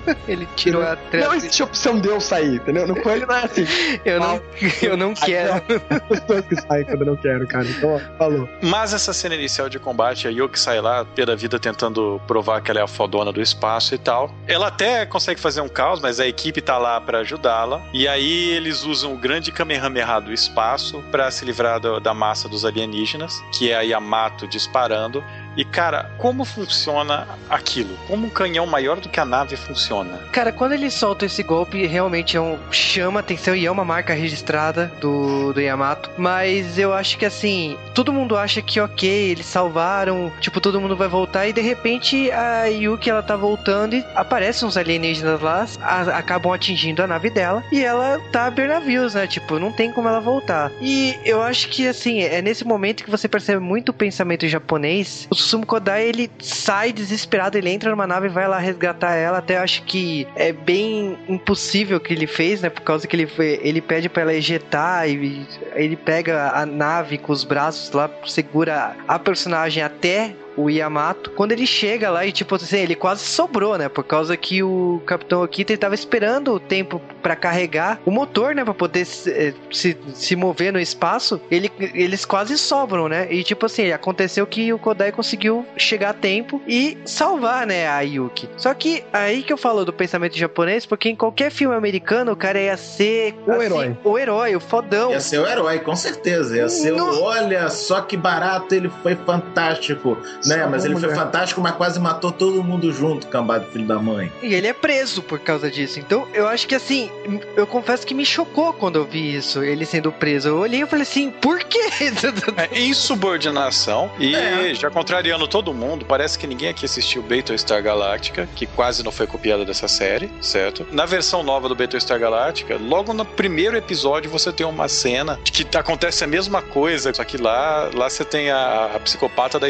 [0.29, 2.87] ele tirou a Não tra- existe opção de eu sair, entendeu?
[2.87, 3.65] No com ele não é assim.
[4.05, 4.41] Eu não,
[4.83, 5.61] eu não quero.
[6.09, 7.67] Pessoas que saem quando eu não quero, cara.
[7.67, 8.49] Então, falou.
[8.63, 12.61] Mas essa cena inicial de combate, a Yoki sai lá, pé da vida, tentando provar
[12.61, 14.35] que ela é a fodona do espaço e tal.
[14.47, 17.81] Ela até consegue fazer um caos, mas a equipe tá lá pra ajudá-la.
[17.93, 22.49] E aí eles usam o grande Kamehameha do espaço pra se livrar do- da massa
[22.49, 25.23] dos alienígenas, que é a Yamato disparando.
[25.57, 27.97] E cara, como funciona aquilo?
[28.07, 30.19] Como um canhão maior do que a nave funciona?
[30.33, 34.15] Cara, quando ele solta esse golpe, realmente é um, chama atenção e é uma marca
[34.15, 36.11] registrada do, do Yamato.
[36.17, 40.97] Mas eu acho que assim, todo mundo acha que ok, eles salvaram, tipo, todo mundo
[40.97, 45.67] vai voltar e de repente a Yuki ela tá voltando e aparecem uns alienígenas lá,
[45.83, 49.27] a- acabam atingindo a nave dela e ela tá a navios, né?
[49.27, 50.71] Tipo, não tem como ela voltar.
[50.81, 55.27] E eu acho que assim, é nesse momento que você percebe muito o pensamento japonês.
[55.31, 59.39] O Susumu Kodai ele sai desesperado, ele entra numa nave e vai lá resgatar ela.
[59.39, 62.71] Até acho que é bem impossível que ele fez, né?
[62.71, 63.29] Por causa que ele,
[63.61, 68.97] ele pede pra ela ejetar e ele pega a nave com os braços lá, segura
[69.07, 71.31] a personagem até o Yamato.
[71.31, 73.89] Quando ele chega lá e, tipo assim, ele quase sobrou, né?
[73.89, 78.65] Por causa que o Capitão Okita estava esperando o tempo para carregar o motor, né?
[78.65, 81.41] Pra poder se, eh, se, se mover no espaço.
[81.51, 83.29] Ele, eles quase sobram, né?
[83.31, 87.89] E, tipo assim, aconteceu que o Kodai conseguiu chegar a tempo e salvar, né?
[87.89, 88.49] A Yuki.
[88.57, 92.37] Só que aí que eu falo do pensamento japonês, porque em qualquer filme americano o
[92.37, 93.97] cara ia ser O assim, herói.
[94.05, 95.13] O herói, o fodão.
[95.13, 96.57] Ia ser o herói, com certeza.
[96.57, 97.11] Ia ser Não.
[97.11, 97.23] o.
[97.23, 100.17] Olha só que barato, ele foi fantástico.
[100.47, 100.67] Né?
[100.67, 104.33] Mas ele foi fantástico, mas quase matou todo mundo junto, cambado filho da mãe.
[104.43, 105.99] E ele é preso por causa disso.
[105.99, 107.11] Então, eu acho que assim,
[107.57, 110.49] eu confesso que me chocou quando eu vi isso, ele sendo preso.
[110.49, 111.81] Eu olhei e falei assim, por quê?
[112.71, 114.75] É insubordinação e É.
[114.75, 119.27] já contrariando todo mundo, parece que ninguém aqui assistiu Battlestar Galactica, que quase não foi
[119.27, 120.87] copiada dessa série, certo?
[120.93, 125.53] Na versão nova do Battlestar Galactica, logo no primeiro episódio você tem uma cena de
[125.53, 129.69] que acontece a mesma coisa, só que lá, lá você tem a, a psicopata da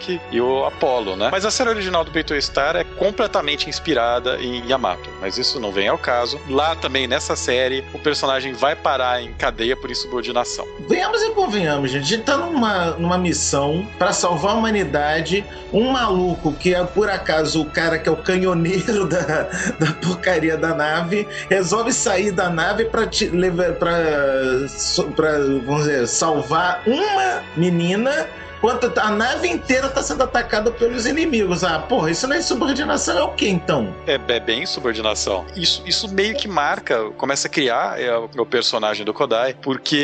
[0.00, 1.28] Starbuck e o Apollo, né?
[1.30, 5.88] Mas a série original do Battlestar é completamente inspirada em Yamato, mas isso não vem
[5.88, 6.40] ao caso.
[6.48, 10.66] Lá também nessa série, o personagem vai parar em cadeia por insubordinação.
[10.88, 12.04] Venhamos e convenhamos, gente.
[12.04, 15.44] A gente tá numa, numa missão pra salvar a humanidade.
[15.72, 19.42] Um maluco que é, por acaso, o cara que é o canhoneiro da,
[19.78, 23.92] da porcaria da nave, resolve sair da nave te, levar, pra,
[25.64, 28.28] vamos dizer, salvar uma menina.
[28.60, 31.64] Enquanto a nave inteira tá sendo atacada pelos inimigos.
[31.64, 33.94] Ah, porra, isso não é subordinação, é o que então?
[34.06, 35.46] É, é bem subordinação.
[35.56, 39.96] Isso, isso meio que marca, começa a criar é, o, o personagem do Kodai, porque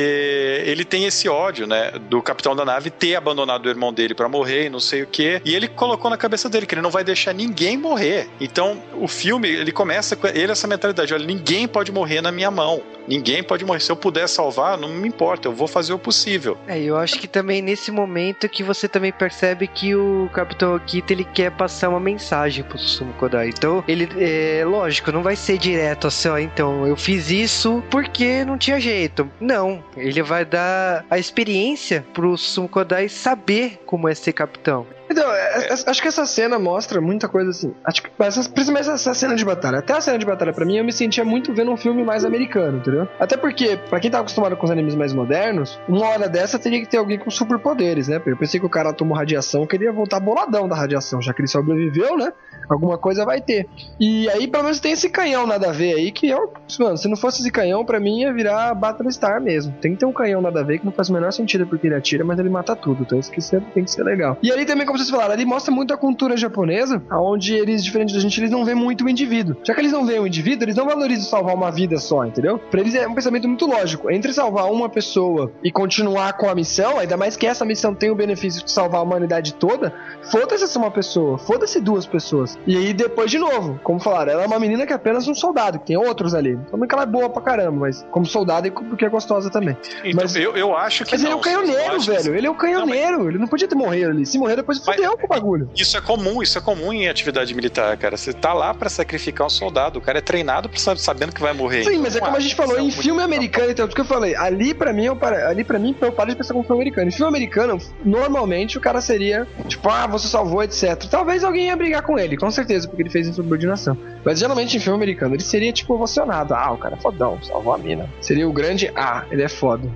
[0.65, 4.27] ele tem esse ódio, né, do capitão da nave ter abandonado o irmão dele pra
[4.27, 5.43] morrer e não sei o quê.
[5.45, 8.27] E ele colocou na cabeça dele que ele não vai deixar ninguém morrer.
[8.41, 12.51] Então, o filme, ele começa com ele essa mentalidade: olha, ninguém pode morrer na minha
[12.51, 12.83] mão.
[13.07, 13.81] Ninguém pode morrer.
[13.81, 16.59] Se eu puder salvar, não me importa, eu vou fazer o possível.
[16.67, 21.13] É, eu acho que também nesse momento que você também percebe que o Capitão Okita
[21.13, 23.49] ele quer passar uma mensagem pro Susumu Kodai.
[23.49, 28.45] Então, ele é lógico, não vai ser direto assim, ó, então eu fiz isso porque
[28.45, 29.31] não tinha jeito.
[29.41, 34.87] Não, ele vai dar a experiência pro Susumu Kodai saber como é ser capitão.
[35.09, 37.73] Então, é- é- acho que essa cena mostra muita coisa assim.
[37.85, 39.79] Acho que, principalmente essa cena de batalha.
[39.79, 42.25] Até a cena de batalha, pra mim, eu me sentia muito vendo um filme mais
[42.25, 43.09] americano, entendeu?
[43.19, 46.81] Até porque, pra quem tá acostumado com os animes mais modernos, uma hora dessa teria
[46.81, 48.21] que ter alguém com superpoderes, né?
[48.27, 51.49] Eu pensei que o cara tomou radiação, queria voltar boladão da radiação, já que ele
[51.49, 52.33] sobreviveu, né?
[52.69, 53.67] Alguma coisa vai ter.
[54.01, 56.51] E aí, pelo menos, tem esse canhão nada a ver aí, que é o.
[56.81, 59.73] Mano, se não fosse esse canhão, pra mim ia virar Battlestar mesmo.
[59.81, 61.87] Tem que ter um canhão nada a ver que não faz o menor sentido porque
[61.87, 63.03] ele atira, mas ele mata tudo.
[63.03, 63.41] Então isso que
[63.73, 64.37] tem que ser legal.
[64.43, 68.15] E ali também, como vocês falaram, ali mostra muito a cultura japonesa, onde eles, diferente
[68.15, 69.57] da gente, eles não veem muito o indivíduo.
[69.65, 72.59] Já que eles não veem o indivíduo, eles não valorizam salvar uma vida só, entendeu?
[72.59, 74.11] Pra eles é um pensamento muito lógico.
[74.11, 78.11] Entre salvar uma pessoa e continuar com a missão, ainda mais que essa missão tem
[78.11, 79.93] o benefício de salvar a humanidade toda,
[80.31, 82.59] foda-se essa uma pessoa, foda-se duas pessoas.
[82.67, 85.35] E aí depois de novo, como falaram, ela é uma menina que é apenas um
[85.35, 86.59] soldado, que tem outros ali.
[86.71, 89.77] Também que ela é boa pra caramba, mas como soldado e porque é gostosa também.
[90.05, 92.35] Então, Mas- eu, eu acho que Mas ele é não, o canhoneiro, velho.
[92.37, 93.29] Ele é o canhoneiro.
[93.29, 94.27] Ele não podia ter morrido ali.
[94.27, 95.71] Se morrer, depois Mas- fudeu com o bagulho.
[95.77, 98.17] Isso é comum, isso é comum em atividade militar, cara.
[98.17, 101.85] Você tá lá pra sacrificar um soldado, o cara é treinado sabendo que vai morrer.
[101.85, 104.01] Sim, mas é Então, como a gente falou, é em filme americano, então, tudo que
[104.01, 106.65] eu falei, ali pra mim, eu para, ali pra mim, eu paro de pensar como
[106.65, 107.09] filme americano.
[107.09, 111.05] Em filme americano, normalmente o cara seria, tipo, ah, você salvou, etc.
[111.11, 113.97] Talvez alguém ia brigar com ele, com certeza, porque ele fez insubordinação.
[114.25, 116.55] Mas geralmente em filme americano, ele seria, tipo, ovacionado.
[116.55, 118.09] Ah, o cara é fodão, salvou a mina.
[118.21, 119.89] Seria o grande, ah, ele é foda.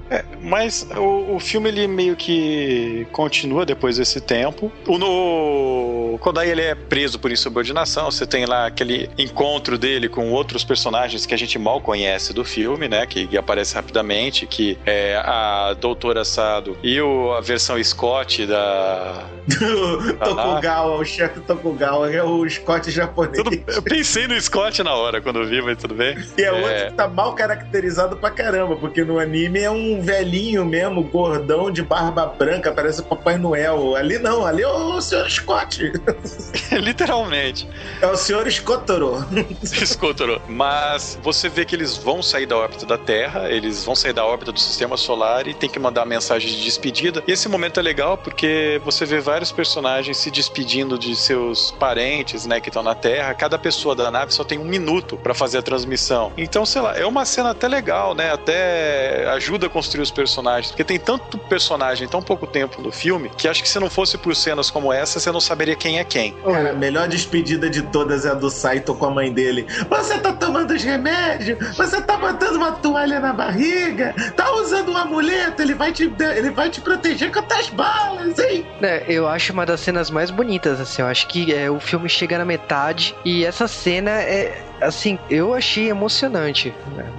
[0.42, 4.70] Mas o, o filme ele meio que continua depois desse tempo.
[4.90, 8.10] O no Kodai ele é preso por insubordinação.
[8.10, 12.44] Você tem lá aquele encontro dele com outros personagens que a gente mal conhece do
[12.44, 13.06] filme, né?
[13.06, 19.24] Que, que aparece rapidamente, que é a Doutora Sado e o, a versão Scott da.
[20.18, 23.42] Tokugawa, o chefe Tokugawa, é o Scott japonês.
[23.42, 26.16] Tudo- eu pensei no Scott na hora quando vi, mas tudo bem.
[26.36, 26.52] E é, É.
[26.52, 31.70] outro que tá mal caracterizado pra caramba, porque no anime é um velhinho mesmo, gordão,
[31.70, 33.94] de barba branca, parece o Papai Noel.
[33.96, 35.30] Ali não, ali é o Sr.
[35.30, 35.92] Scott.
[36.72, 37.68] Literalmente.
[38.00, 38.50] É o Sr.
[38.50, 39.24] Scotoro.
[39.62, 40.40] Escutoro.
[40.48, 44.24] Mas você vê que eles vão sair da órbita da Terra, eles vão sair da
[44.24, 47.22] órbita do sistema solar e tem que mandar mensagem de despedida.
[47.26, 52.46] E esse momento é legal porque você vê vários personagens se despedindo de seus parentes,
[52.46, 53.34] né, que estão na Terra.
[53.34, 56.32] Cada pessoa da nave só tem um minuto pra fazer a transmissão.
[56.36, 58.32] Então, sei lá, é uma cena até legal, né?
[58.32, 60.70] Até ajuda a construir os personagens.
[60.70, 64.18] Porque tem tanto personagem, tão pouco tempo no filme, que acho que se não fosse
[64.18, 66.34] por cenas como essa, você não saberia quem é quem.
[66.44, 69.66] Cara, a melhor despedida de todas é a do Saito com a mãe dele.
[69.88, 71.58] Você tá tomando os remédios?
[71.76, 74.14] Você tá botando uma toalha na barriga?
[74.36, 75.62] Tá usando um amuleto?
[75.62, 78.66] Ele vai te, ele vai te proteger contra as balas, hein?
[78.82, 81.02] É, eu acho uma das cenas mais bonitas, assim.
[81.02, 85.54] Eu acho que é, o filme chega na metade e essa cena é, assim, eu
[85.54, 86.74] achei emocionante.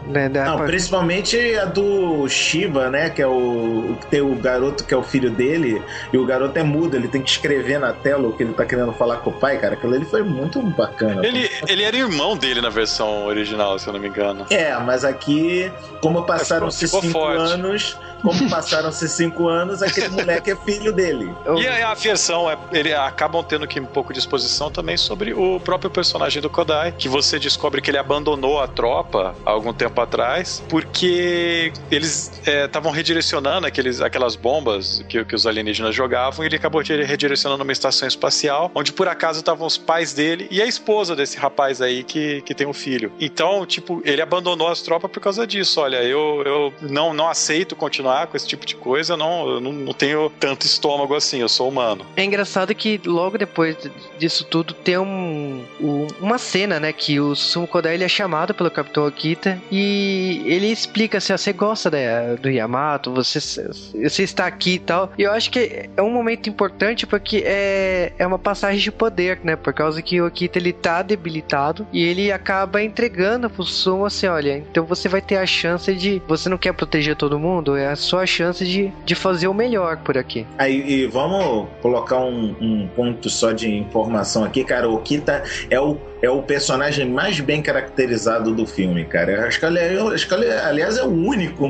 [0.07, 0.30] Né?
[0.30, 3.09] Não, principalmente a do Shiva, né?
[3.09, 3.95] Que é o.
[4.01, 5.82] Que tem o garoto que é o filho dele,
[6.12, 8.66] e o garoto é mudo, ele tem que escrever na tela o que ele tá
[8.66, 9.74] querendo falar com o pai, cara.
[9.74, 11.26] Aquilo ali foi muito bacana.
[11.26, 14.45] Ele, ele era irmão dele na versão original, se eu não me engano.
[14.49, 17.53] É, mas aqui, como passaram-se cinco forte.
[17.53, 21.34] anos como passaram-se cinco anos, aquele moleque é filho dele.
[21.57, 25.34] E a, a versão, é, ele acabam tendo que um pouco de exposição também sobre
[25.34, 29.74] o próprio personagem do Kodai, que você descobre que ele abandonou a tropa há algum
[29.74, 36.43] tempo atrás, porque eles estavam é, redirecionando aqueles, aquelas bombas que, que os alienígenas jogavam,
[36.43, 40.61] e ele acabou redirecionando uma estação espacial, onde por acaso estavam os pais dele e
[40.61, 43.11] a esposa desse rapaz aí que, que tem um filho.
[43.19, 45.80] Então, tipo, ele abandonou as tropas por causa disso.
[45.80, 49.62] Olha, eu, eu não, não aceito continuar continuar com esse tipo de coisa, não, eu
[49.62, 52.05] não, não tenho tanto estômago assim, eu sou humano.
[52.16, 53.78] É engraçado que logo depois
[54.20, 58.53] disso tudo tem um, um uma cena, né, que o Susumu Kodai ele é chamado
[58.53, 64.24] pelo Capitão Okita e ele explica assim, ah, você gosta da, do Yamato, você, você
[64.24, 65.12] está aqui e tal.
[65.18, 69.39] E eu acho que é um momento importante porque é, é uma passagem de poder,
[69.43, 74.05] né, por causa que o Okita ele tá debilitado e ele acaba entregando pro Sumo
[74.05, 77.76] assim, olha, então você vai ter a chance de, você não quer proteger todo mundo,
[77.76, 80.45] é sua chance de, de fazer o melhor por aqui.
[80.58, 84.89] Aí, e vamos colocar um, um ponto só de informação aqui, cara.
[84.89, 89.32] O Kita é o é o personagem mais bem caracterizado do filme, cara.
[89.32, 91.67] Eu acho que, aliás, acho que, aliás, é o único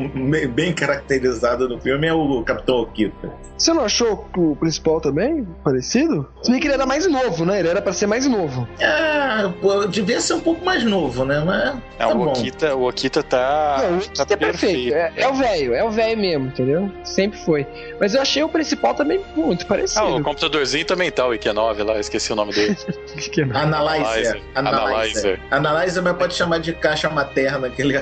[0.50, 3.32] bem caracterizado do filme, é o Capitão Okita.
[3.58, 6.28] Você não achou o principal também parecido?
[6.42, 7.60] Se bem que ele era mais novo, né?
[7.60, 8.68] Ele era pra ser mais novo.
[8.80, 11.40] É, pô, devia ser um pouco mais novo, né?
[11.46, 11.78] Mas.
[12.00, 13.84] É, tá o, Okita, o Okita tá.
[13.84, 14.96] Não, o Okita tá é perfeito.
[14.96, 16.92] É, é, o velho, é o velho mesmo, entendeu?
[17.04, 17.68] Sempre foi.
[18.00, 20.02] Mas eu achei o principal também muito parecido.
[20.02, 22.76] Ah, o computadorzinho também tá, o IQ9 lá, esqueci o nome dele.
[23.54, 24.41] Analyzer.
[24.56, 25.40] Analyzer.
[25.50, 27.98] Analyzer, mas pode chamar de caixa materna que ele,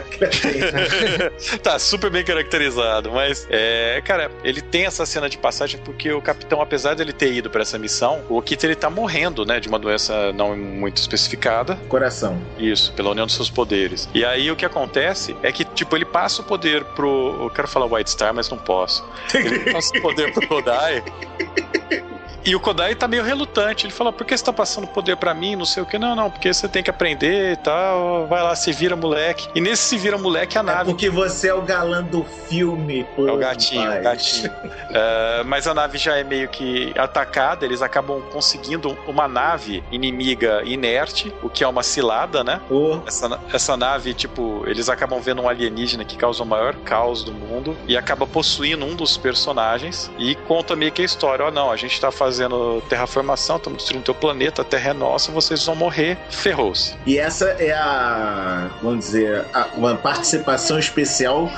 [1.62, 6.22] Tá super bem caracterizado, mas é, cara, ele tem essa cena de passagem porque o
[6.22, 9.68] capitão, apesar dele ter ido para essa missão, o Okita ele tá morrendo, né, de
[9.68, 11.76] uma doença não muito especificada.
[11.88, 12.40] Coração.
[12.58, 14.10] Isso, pela união dos seus poderes.
[14.14, 17.38] E aí o que acontece é que, tipo, ele passa o poder pro.
[17.42, 19.08] Eu quero falar White Star, mas não posso.
[19.34, 21.04] Ele passa o poder pro Kodai.
[22.46, 23.86] E o Kodai tá meio relutante.
[23.86, 25.56] Ele fala: por que você tá passando poder para mim?
[25.56, 25.98] Não sei o que.
[25.98, 28.28] Não, não, porque você tem que aprender e tal.
[28.28, 29.48] Vai lá, se vira moleque.
[29.54, 30.82] E nesse se vira moleque a é nave.
[30.82, 33.28] É porque você é o galã do filme, pô.
[33.28, 34.00] É o gatinho, pai.
[34.00, 34.52] o gatinho.
[34.52, 37.66] uh, mas a nave já é meio que atacada.
[37.66, 42.62] Eles acabam conseguindo uma nave inimiga inerte, o que é uma cilada, né?
[42.70, 43.00] Oh.
[43.06, 47.34] Essa, essa nave, tipo, eles acabam vendo um alienígena que causa o maior caos do
[47.34, 51.46] mundo e acaba possuindo um dos personagens e conta meio que a história.
[51.46, 54.92] Ó, oh, não, a gente tá fazendo fazendo terraformação, estamos destruindo teu planeta, a Terra
[54.92, 56.96] é nossa, vocês vão morrer, ferrou-se.
[57.04, 61.50] E essa é a, vamos dizer, a, uma participação especial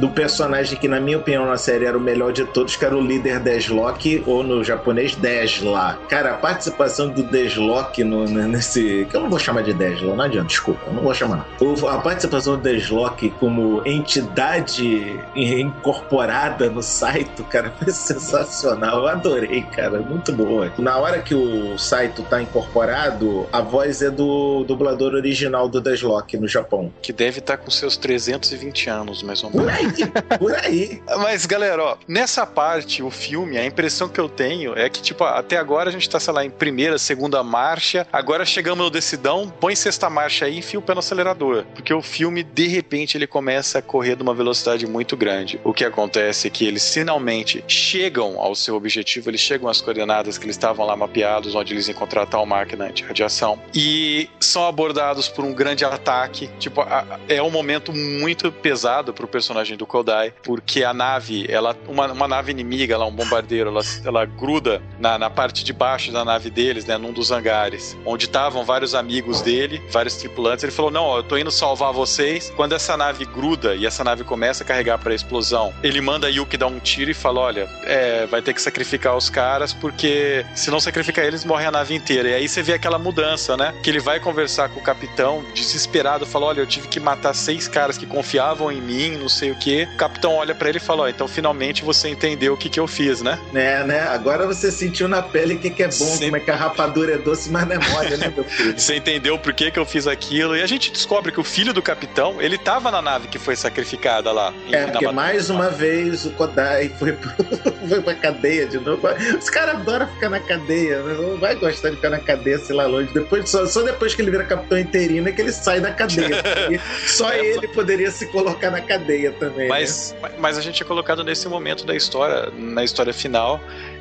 [0.00, 2.96] do personagem que, na minha opinião, na série era o melhor de todos, que era
[2.96, 5.98] o líder Deslok, ou no japonês Desla.
[6.08, 9.06] Cara, a participação do Deslok no, nesse.
[9.10, 11.46] que eu não vou chamar de Desla, não adianta, desculpa, eu não vou chamar.
[11.60, 19.00] O, a participação do Deslok como entidade incorporada no Saito, cara, foi sensacional.
[19.00, 20.72] Eu adorei, cara, muito boa.
[20.78, 26.38] Na hora que o Saito tá incorporado, a voz é do dublador original do Deslok
[26.38, 26.90] no Japão.
[27.02, 29.89] Que deve estar tá com seus 320 anos, mais ou menos
[30.38, 31.02] por aí.
[31.18, 35.24] Mas, galera, ó, nessa parte, o filme, a impressão que eu tenho é que, tipo,
[35.24, 39.52] até agora a gente tá, sei lá, em primeira, segunda marcha, agora chegamos no decidão,
[39.60, 41.64] põe sexta marcha aí e enfia o pé no acelerador.
[41.74, 45.60] Porque o filme, de repente, ele começa a correr de uma velocidade muito grande.
[45.64, 50.38] O que acontece é que eles finalmente chegam ao seu objetivo, eles chegam às coordenadas
[50.38, 55.44] que eles estavam lá mapeados, onde eles encontraram tal máquina anti-radiação, e são abordados por
[55.44, 56.48] um grande ataque.
[56.58, 56.84] Tipo,
[57.28, 62.12] é um momento muito pesado pro personagem personagem do Kodai, porque a nave, ela uma,
[62.12, 66.24] uma nave inimiga, lá, um bombardeiro, ela, ela gruda na, na parte de baixo da
[66.24, 70.64] nave deles, né, num dos hangares, onde estavam vários amigos dele, vários tripulantes.
[70.64, 72.52] Ele falou: Não, ó, eu tô indo salvar vocês.
[72.56, 76.56] Quando essa nave gruda e essa nave começa a carregar para explosão, ele manda Yuki
[76.56, 80.70] dar um tiro e fala: Olha, é, vai ter que sacrificar os caras, porque se
[80.70, 82.30] não sacrificar eles, morre a nave inteira.
[82.30, 83.74] E aí você vê aquela mudança, né?
[83.82, 87.68] Que ele vai conversar com o capitão, desesperado, fala: Olha, eu tive que matar seis
[87.68, 90.80] caras que confiavam em mim, não sei o que o capitão olha para ele e
[90.80, 93.38] fala: Ó, então finalmente você entendeu o que, que eu fiz, né?
[93.54, 94.00] É, né?
[94.00, 97.14] Agora você sentiu na pele o que, que é bom, como é que a rapadura
[97.14, 98.70] é doce, mas não é mole, né, meu filho?
[98.80, 100.56] Você entendeu por que, que eu fiz aquilo.
[100.56, 103.54] E a gente descobre que o filho do capitão, ele tava na nave que foi
[103.54, 104.52] sacrificada lá.
[104.72, 107.30] É, porque mais uma vez o Kodai foi, pro,
[107.88, 109.06] foi pra cadeia de novo.
[109.38, 111.14] Os caras adoram ficar na cadeia, né?
[111.20, 113.12] não vai gostar de ficar na cadeia, sei lá, longe.
[113.12, 116.42] Depois, só, só depois que ele vira capitão interino é que ele sai da cadeia.
[116.42, 119.49] porque só É, ele poderia se colocar na cadeia também.
[119.50, 119.68] Né?
[119.68, 123.60] Mas, mas a gente é colocado nesse momento da história, na história final.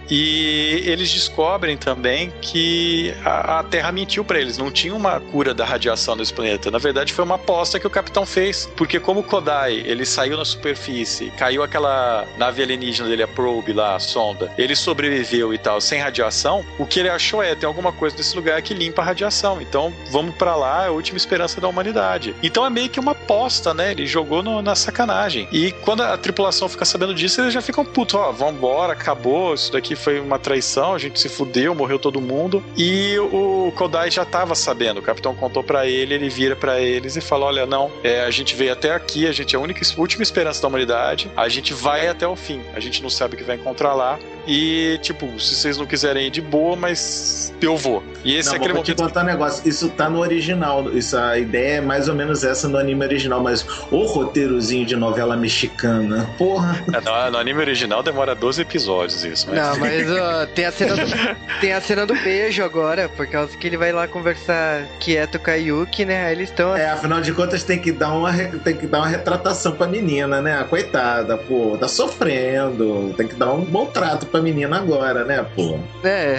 [0.09, 5.53] E eles descobrem também que a, a Terra mentiu pra eles, não tinha uma cura
[5.53, 6.71] da radiação desse planeta.
[6.71, 10.37] Na verdade, foi uma aposta que o capitão fez, porque como o Kodai ele saiu
[10.37, 15.57] na superfície, caiu aquela nave alienígena dele, a Probe lá, a sonda, ele sobreviveu e
[15.57, 16.65] tal, sem radiação.
[16.77, 19.61] O que ele achou é tem alguma coisa nesse lugar que limpa a radiação.
[19.61, 22.35] Então vamos pra lá, é a última esperança da humanidade.
[22.41, 23.91] Então é meio que uma aposta, né?
[23.91, 25.47] Ele jogou no- na sacanagem.
[25.51, 29.71] E quando a tripulação fica sabendo disso, eles já ficam putos, ó, vambora, acabou, isso
[29.71, 32.63] daqui foi uma traição, a gente se fudeu, morreu todo mundo.
[32.77, 37.15] E o Kodai já tava sabendo, o capitão contou pra ele, ele vira pra eles
[37.15, 39.81] e fala: Olha, não, é, a gente veio até aqui, a gente é a única
[39.97, 43.37] última esperança da humanidade, a gente vai até o fim, a gente não sabe o
[43.37, 44.19] que vai encontrar lá.
[44.51, 48.03] E, tipo, se vocês não quiserem ir de boa, mas eu vou.
[48.25, 49.03] E esse Não, é aquele vou te momento.
[49.07, 49.69] contar um negócio.
[49.69, 50.89] Isso tá no original.
[50.91, 54.95] Isso, a ideia é mais ou menos essa no anime original, mas o roteirozinho de
[54.95, 56.83] novela mexicana, porra.
[56.91, 59.55] É, no, no anime original demora 12 episódios isso, mas.
[59.55, 61.01] Não, mas ó, tem, a cena do,
[61.61, 65.51] tem a cena do beijo agora, por causa que ele vai lá conversar quieto com
[65.51, 66.25] a Yuki, né?
[66.25, 66.75] Aí eles estão.
[66.75, 70.41] É, afinal de contas tem que dar uma, tem que dar uma retratação pra menina,
[70.41, 70.65] né?
[70.67, 73.13] Coitada, pô, tá sofrendo.
[73.15, 75.79] Tem que dar um bom trato pra menina agora, né, pô?
[76.03, 76.37] É,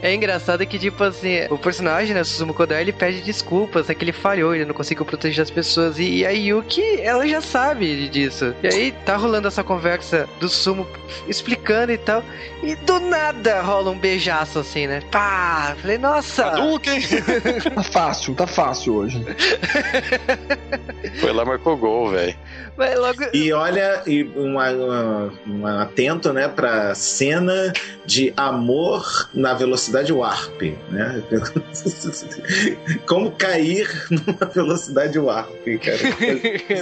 [0.02, 3.94] é engraçado que, tipo assim, o personagem, né, o Suzumu Kodai, ele pede desculpas, né,
[3.94, 5.98] que ele falhou, ele não conseguiu proteger as pessoas.
[5.98, 8.54] E, e a Yuki, ela já sabe disso.
[8.62, 10.86] E aí tá rolando essa conversa do Sumo
[11.28, 12.22] explicando e tal.
[12.62, 15.02] E do nada rola um beijaço assim, né?
[15.10, 15.76] Pá!
[15.80, 16.46] Falei, nossa!
[16.46, 17.00] Hadouken!
[17.74, 19.24] Tá fácil, tá fácil hoje.
[21.20, 22.34] Foi lá, marcou gol, velho.
[22.76, 23.22] Logo.
[23.32, 27.72] E olha, e uma, uma- uma- atento, né, pra cena
[28.06, 31.22] de amor na velocidade warp, né?
[33.06, 35.50] Como cair numa velocidade warp,
[35.82, 35.98] cara.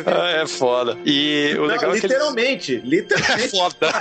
[0.23, 0.97] Ah, é foda.
[1.05, 2.13] E o Não, legal é que eles...
[2.17, 3.49] literalmente, É literalmente.
[3.51, 3.93] foda.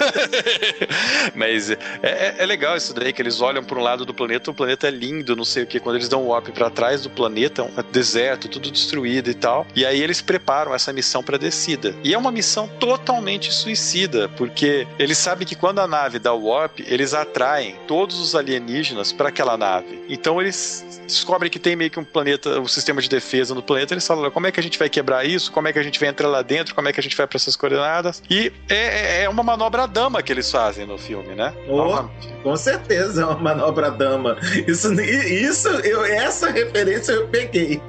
[1.36, 4.52] Mas é, é- é legal isso daí, que eles olham para um lado do planeta,
[4.52, 5.80] o planeta é lindo, não sei o que.
[5.80, 9.34] Quando eles dão um warp para trás do planeta, é um deserto, tudo destruído e
[9.34, 9.66] tal.
[9.76, 11.94] E aí eles preparam essa missão para descida.
[12.04, 16.48] E é uma missão totalmente suicida, porque eles sabem que quando a nave dá o
[16.48, 20.04] warp, eles atraem todos os alienígenas para aquela nave.
[20.10, 23.94] Então eles descobrem que tem meio que um planeta, um sistema de defesa no planeta.
[23.94, 25.52] Eles falam: como é que a gente vai quebrar isso?
[25.52, 26.74] Como é que a gente vai entrar lá dentro?
[26.74, 28.24] Como é que a gente vai para essas coordenadas?
[28.30, 31.54] E é, é uma manobra dama que eles fazem no filme, né?
[31.68, 32.04] Oh,
[32.44, 34.38] com certeza é uma manobra dama.
[34.68, 37.82] Isso, isso eu, essa referência eu peguei.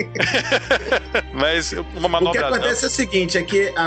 [1.33, 2.57] Mas uma O que manobra dama.
[2.57, 3.87] acontece é o seguinte, é que a,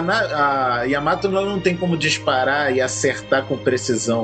[0.80, 4.15] a Yamato não tem como disparar e acertar com precisão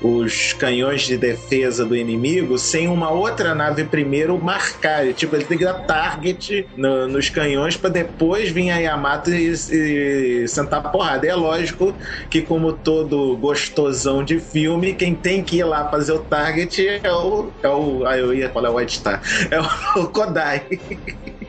[0.00, 5.12] os canhões de defesa do inimigo sem uma outra nave primeiro marcar.
[5.14, 9.52] Tipo, ele tem que dar target no- nos canhões para depois vir a Yamato e,
[9.52, 11.26] e sentar a porrada.
[11.26, 11.96] E é lógico
[12.30, 17.12] que, como todo gostosão de filme, quem tem que ir lá fazer o target é
[17.12, 17.52] o.
[17.62, 19.20] É o ah, eu ia falar White Star.
[19.50, 19.60] É
[20.00, 20.66] o Kodai.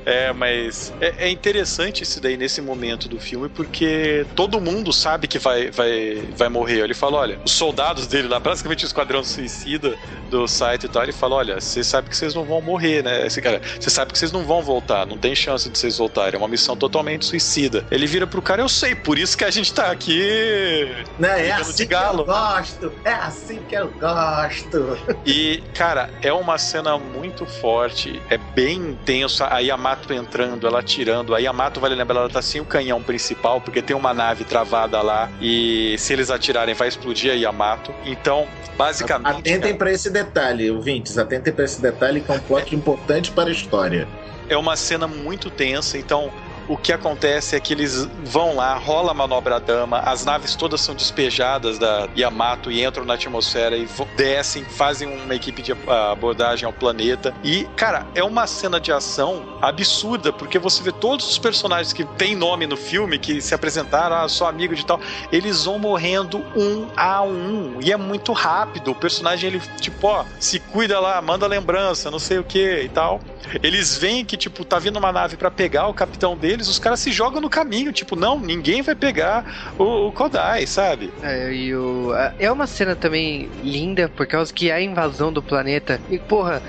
[0.08, 5.28] É, mas é, é interessante isso daí nesse momento do filme, porque todo mundo sabe
[5.28, 6.80] que vai, vai, vai morrer.
[6.80, 9.98] Ele fala: olha, os soldados dele lá, basicamente o esquadrão suicida
[10.30, 13.28] do site e tal, ele fala: olha, você sabe que vocês não vão morrer, né?
[13.28, 16.36] Esse cara, você sabe que vocês não vão voltar, não tem chance de vocês voltarem,
[16.36, 17.86] é uma missão totalmente suicida.
[17.92, 20.88] Ele vira pro cara: eu sei, por isso que a gente tá aqui.
[21.20, 21.48] Né?
[21.48, 22.24] É assim de que eu galo.
[22.24, 24.98] gosto, é assim que eu gosto.
[25.26, 29.44] E, cara, é uma cena muito forte, é bem intenso.
[29.44, 31.34] A Yamato entrando, ela atirando.
[31.34, 35.02] A Yamato, vale lembrar, ela tá sem o canhão principal, porque tem uma nave travada
[35.02, 35.30] lá.
[35.42, 37.94] E se eles atirarem, vai explodir a Yamato.
[38.06, 39.40] Então, basicamente.
[39.40, 43.50] Atentem pra esse detalhe, ouvintes, atentem pra esse detalhe que é um plot importante para
[43.50, 44.08] a história.
[44.50, 45.98] é uma cena muito tensa.
[45.98, 46.32] Então,
[46.68, 50.82] o que acontece é que eles vão lá, rola a manobra dama, as naves todas
[50.82, 55.74] são despejadas da Yamato e entram na atmosfera e descem, fazem uma equipe de
[56.12, 57.34] abordagem ao planeta.
[57.44, 62.04] E, cara, é uma cena de ação absurda, porque você vê todos os personagens que
[62.04, 65.00] têm nome no filme, que se apresentaram, ah, sou amigo de tal,
[65.32, 67.80] eles vão morrendo um a um.
[67.82, 68.92] E é muito rápido.
[68.92, 72.90] O personagem, ele, tipo, ó, se cuida lá, manda lembrança, não sei o que e
[72.90, 73.20] tal.
[73.64, 76.80] Eles veem que, tipo, tá vindo uma nave pra pegar o capitão deles, deles, os
[76.80, 81.14] caras se jogam no caminho, tipo, não, ninguém vai pegar o, o Kodai, sabe?
[81.22, 86.02] É, e o, é uma cena também linda, por causa que a invasão do planeta.
[86.10, 86.62] E, porra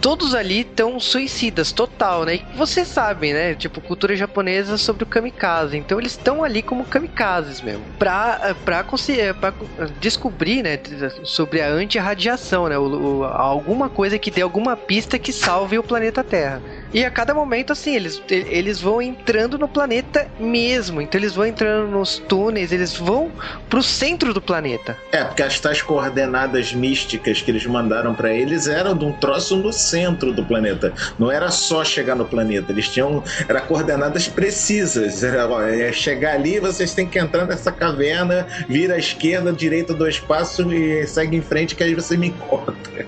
[0.00, 2.36] todos ali estão suicidas, total, né?
[2.36, 3.54] E você sabe, né?
[3.54, 5.76] Tipo, cultura japonesa sobre o kamikaze.
[5.76, 7.82] Então eles estão ali como kamikazes mesmo.
[7.98, 9.54] Pra, pra, pra
[10.00, 10.78] descobrir, né?
[11.24, 12.78] Sobre a anti-radiação, né?
[12.78, 16.62] O, o, alguma coisa que dê alguma pista que salve o planeta Terra.
[16.92, 21.02] E a cada momento, assim, eles, eles vão entrando no planeta mesmo.
[21.02, 23.30] Então eles vão entrando nos túneis, eles vão
[23.68, 24.96] pro centro do planeta.
[25.12, 29.56] É, porque as tais coordenadas místicas que eles mandaram para eles eram de um troço
[29.56, 30.92] no centro do planeta.
[31.18, 33.22] Não era só chegar no planeta, eles tinham.
[33.48, 35.22] Era coordenadas precisas.
[35.22, 40.18] Era, é chegar ali, vocês têm que entrar nessa caverna, vira à esquerda, direita, dois
[40.18, 43.06] passos e segue em frente, que aí você me encontra.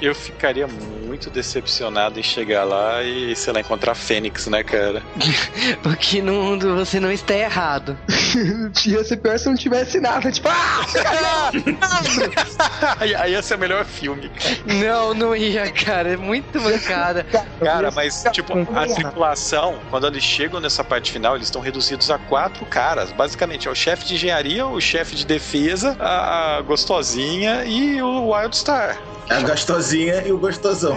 [0.00, 0.66] Eu ficaria
[1.08, 5.02] muito decepcionado em chegar lá e, sei lá, encontrar Fênix, né, cara?
[5.82, 7.98] Porque no mundo você não está errado.
[8.86, 10.30] Ia ser pior se não tivesse nada.
[10.30, 11.50] Tipo, ah!
[13.00, 14.30] aí, aí ia ser o melhor filme.
[14.66, 16.10] Não, não ia, cara.
[16.12, 17.24] É muito mancada.
[17.58, 22.18] Cara, mas, tipo, a tripulação, quando eles chegam nessa parte final, eles estão reduzidos a
[22.18, 23.10] quatro caras.
[23.12, 28.98] Basicamente, é o chefe de engenharia, o chefe de defesa, a gostosinha e o Wildstar.
[29.30, 30.96] A gostosinha e o gostosão.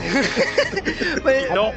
[1.23, 1.73] Mas, então,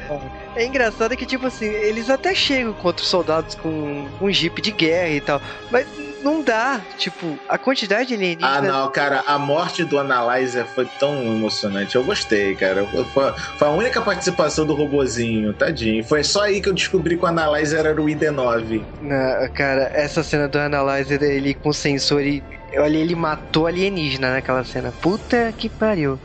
[0.55, 4.71] é engraçado que, tipo assim, eles até chegam contra os soldados com um jeep de
[4.71, 5.85] guerra e tal, mas
[6.25, 6.81] não dá.
[6.97, 8.57] Tipo, a quantidade de alienígenas.
[8.57, 11.95] Ah, não, cara, a morte do Analyzer foi tão emocionante.
[11.95, 12.85] Eu gostei, cara.
[13.13, 16.03] Foi, foi a única participação do robozinho, tadinho.
[16.03, 18.83] Foi só aí que eu descobri que o Analyzer era o ID9.
[18.99, 22.43] Não, cara, essa cena do Analyzer, ele com sensor e.
[22.77, 24.91] Olha, ele matou alienígena naquela cena.
[25.01, 26.19] Puta que pariu.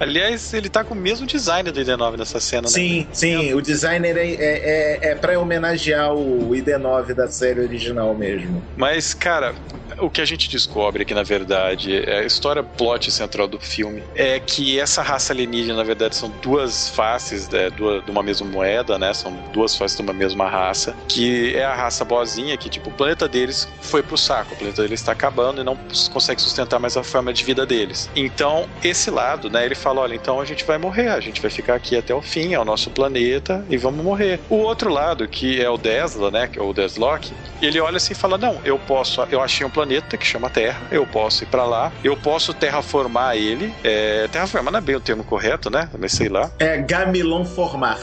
[0.00, 3.06] Aliás, ele tá com o mesmo design do ID9 nessa cena, sim, né?
[3.12, 3.54] Sim, sim.
[3.54, 8.62] O designer é, é, é, é pra homenagear o ID9 da série original mesmo.
[8.76, 9.54] Mas, cara,
[9.98, 14.02] o que a gente descobre aqui, na verdade, é a história plot central do filme
[14.14, 18.98] é que essa raça alienígena, na verdade, são duas faces né, de uma mesma moeda,
[18.98, 19.12] né?
[19.12, 22.92] São duas faces de uma mesma raça, que é a raça boazinha, que, tipo, o
[22.92, 25.73] planeta deles foi pro saco, o planeta deles está acabando e não
[26.12, 28.10] consegue sustentar mais a forma de vida deles.
[28.14, 31.50] Então, esse lado, né, ele fala, olha, então a gente vai morrer, a gente vai
[31.50, 34.40] ficar aqui até o fim, é o nosso planeta e vamos morrer.
[34.48, 38.12] O outro lado, que é o Desla, né, que é o Deslock, ele olha assim
[38.12, 41.44] e fala, não, eu posso, eu achei um planeta planeta que chama Terra, eu posso
[41.44, 43.72] ir para lá, eu posso terraformar ele.
[43.82, 45.88] É, terraformar não é bem o termo correto, né?
[45.98, 46.50] Mas sei lá.
[46.58, 47.98] É gamilon formar.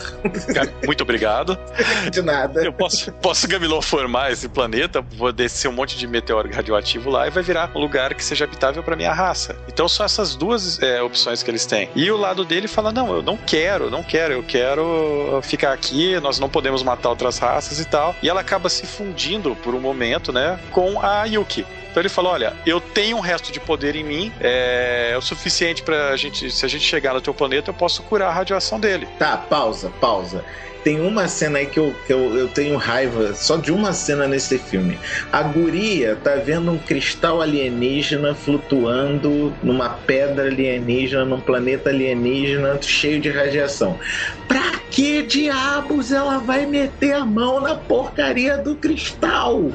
[0.86, 1.58] Muito obrigado.
[2.12, 2.64] De nada.
[2.64, 7.28] Eu posso, posso gamilon formar esse planeta, vou descer um monte de meteoro radioativo lá
[7.28, 9.56] e vai virar um lugar que seja habitável para minha raça.
[9.68, 11.90] Então são essas duas é, opções que eles têm.
[11.96, 16.20] E o lado dele fala: não, eu não quero, não quero, eu quero ficar aqui,
[16.20, 18.16] nós não podemos matar outras raças e tal.
[18.22, 21.66] E ela acaba se fundindo por um momento, né, com a Yuki.
[21.92, 25.22] Então ele falou: olha, eu tenho um resto de poder em mim, é, é o
[25.22, 28.80] suficiente pra gente, se a gente chegar no teu planeta, eu posso curar a radiação
[28.80, 29.08] dele.
[29.20, 30.44] Tá, pausa, pausa
[30.84, 34.28] tem uma cena aí que, eu, que eu, eu tenho raiva só de uma cena
[34.28, 35.00] nesse filme.
[35.32, 43.20] A guria tá vendo um cristal alienígena flutuando numa pedra alienígena, num planeta alienígena cheio
[43.20, 44.00] de radiação.
[44.48, 49.72] Pra que diabos ela vai meter a mão na porcaria do cristal?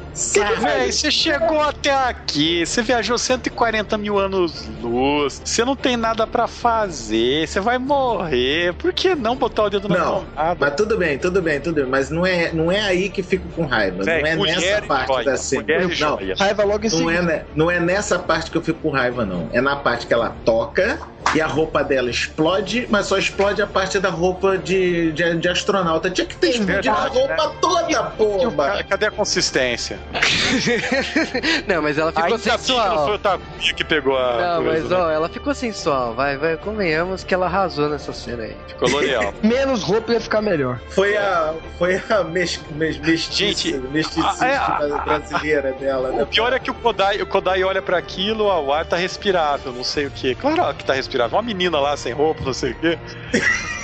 [0.61, 6.25] Véi, você chegou até aqui, você viajou 140 mil anos luz, você não tem nada
[6.25, 8.73] para fazer, você vai morrer.
[8.73, 10.57] Por que não botar o dedo na não, tomada?
[10.59, 11.85] Mas tudo bem, tudo bem, tudo bem.
[11.85, 14.03] Mas não é, não é aí que fico com raiva.
[14.03, 15.65] Véi, não é nessa parte joia, da cena.
[15.99, 19.25] Não, raiva logo em não é, não é nessa parte que eu fico com raiva,
[19.25, 19.49] não.
[19.51, 20.99] É na parte que ela toca
[21.35, 25.49] e a roupa dela explode, mas só explode a parte da roupa de, de, de
[25.49, 26.09] astronauta.
[26.09, 27.55] Tinha que ter explodido a roupa né?
[27.59, 28.83] toda, porra!
[28.83, 29.99] Cadê a consistência?
[31.67, 32.95] não, mas ela ficou Ainda sensual.
[32.95, 34.37] Não foi o Taguinha que pegou a.
[34.37, 36.13] Não, mas ó, ela ficou sensual.
[36.13, 38.55] Vai, vai, convenhamos que ela arrasou nessa cena aí.
[38.67, 39.33] Ficou L'Oreal.
[39.43, 40.79] Menos roupa ia ficar melhor.
[40.89, 41.53] Foi a.
[41.77, 46.11] Foi a mes, mes, mestiça, mestiça é, a, brasileira dela.
[46.11, 46.23] Né?
[46.23, 49.71] O pior é que o Kodai, o Kodai olha para aquilo, o ar tá respirável,
[49.71, 50.35] não sei o que.
[50.35, 51.37] Claro que tá respirável.
[51.37, 52.97] Uma menina lá sem roupa, não sei o que.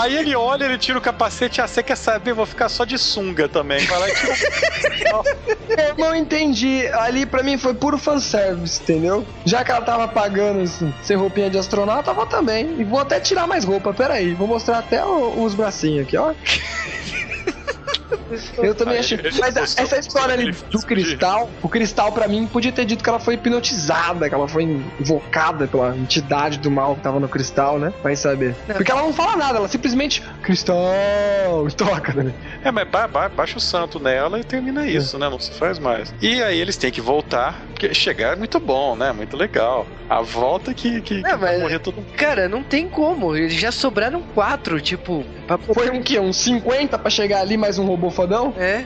[0.00, 2.32] Aí ele olha, ele tira o capacete, ah, você quer saber?
[2.32, 3.84] Vou ficar só de sunga também.
[3.86, 4.34] Vai lá e tira...
[5.88, 6.86] Eu não entendi.
[6.88, 9.26] Ali pra mim foi puro fanservice, entendeu?
[9.44, 12.80] Já que ela tava pagando assim, sem roupinha de astronauta, vou também.
[12.80, 13.92] E vou até tirar mais roupa.
[13.92, 16.34] Pera aí, vou mostrar até o, os bracinhos aqui, ó.
[18.58, 19.18] Eu também achei.
[19.40, 23.18] Mas essa história ali do cristal, o cristal pra mim podia ter dito que ela
[23.20, 24.64] foi hipnotizada, que ela foi
[25.00, 27.92] invocada pela entidade do mal que tava no cristal, né?
[28.02, 28.54] Vai saber.
[28.66, 30.76] Porque ela não fala nada, ela simplesmente cristal
[31.76, 32.32] toca, né?
[32.64, 35.28] É, mas ba ba baixa o santo nela e termina isso, né?
[35.28, 36.14] Não se faz mais.
[36.20, 39.12] E aí eles têm que voltar, porque chegar é muito bom, né?
[39.12, 39.86] Muito legal.
[40.08, 42.06] A volta que, que, Não, que vai mas- morrer todo mundo.
[42.16, 43.34] Cara, não tem como.
[43.34, 45.24] Eles já sobraram quatro, tipo.
[45.46, 45.56] Pra...
[45.58, 46.18] Foi um quê?
[46.20, 48.54] Uns 50 pra chegar ali, mais um robô fodão?
[48.56, 48.84] É.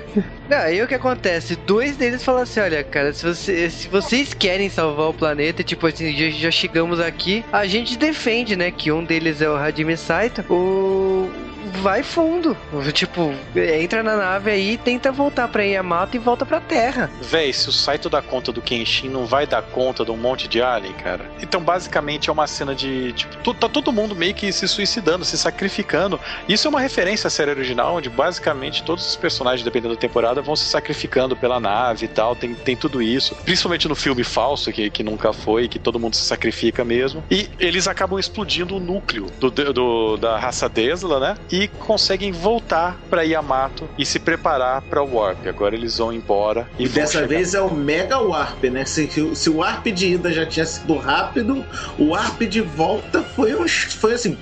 [0.49, 1.57] Não, aí o que acontece?
[1.57, 5.87] Dois deles falam assim: olha, cara, se, você, se vocês querem salvar o planeta, tipo
[5.87, 8.71] assim, já, já chegamos aqui, a gente defende, né?
[8.71, 10.45] Que um deles é o Hajime Saito.
[10.53, 11.46] O.
[11.83, 12.57] Vai fundo.
[12.93, 17.11] Tipo, entra na nave aí tenta voltar pra Yamato e volta pra Terra.
[17.21, 20.49] Véi, se o Saito dá conta do Kenshin, não vai dar conta de um monte
[20.49, 21.31] de alien, cara.
[21.43, 23.13] Então, basicamente, é uma cena de.
[23.13, 26.19] Tipo, tá todo mundo meio que se suicidando, se sacrificando.
[26.49, 30.41] Isso é uma referência à série original, onde basicamente todos os personagens, dependendo da temporada,
[30.43, 32.37] vão se sacrificando pela nave e tal.
[32.37, 33.35] Tem, tem tudo isso.
[33.45, 37.25] Principalmente no filme falso, que, que nunca foi, que todo mundo se sacrifica mesmo.
[37.31, 41.35] E eles acabam explodindo o núcleo do, do- da raça Desla, né?
[41.67, 45.47] Conseguem voltar pra Yamato e se preparar pra Warp.
[45.47, 46.69] Agora eles vão embora.
[46.79, 48.85] E, E dessa chegar- vez é o Mega Warp, né?
[48.85, 51.65] Se, se o Warp de ida já tinha sido rápido,
[51.99, 54.37] o Warp de volta foi, um, foi assim.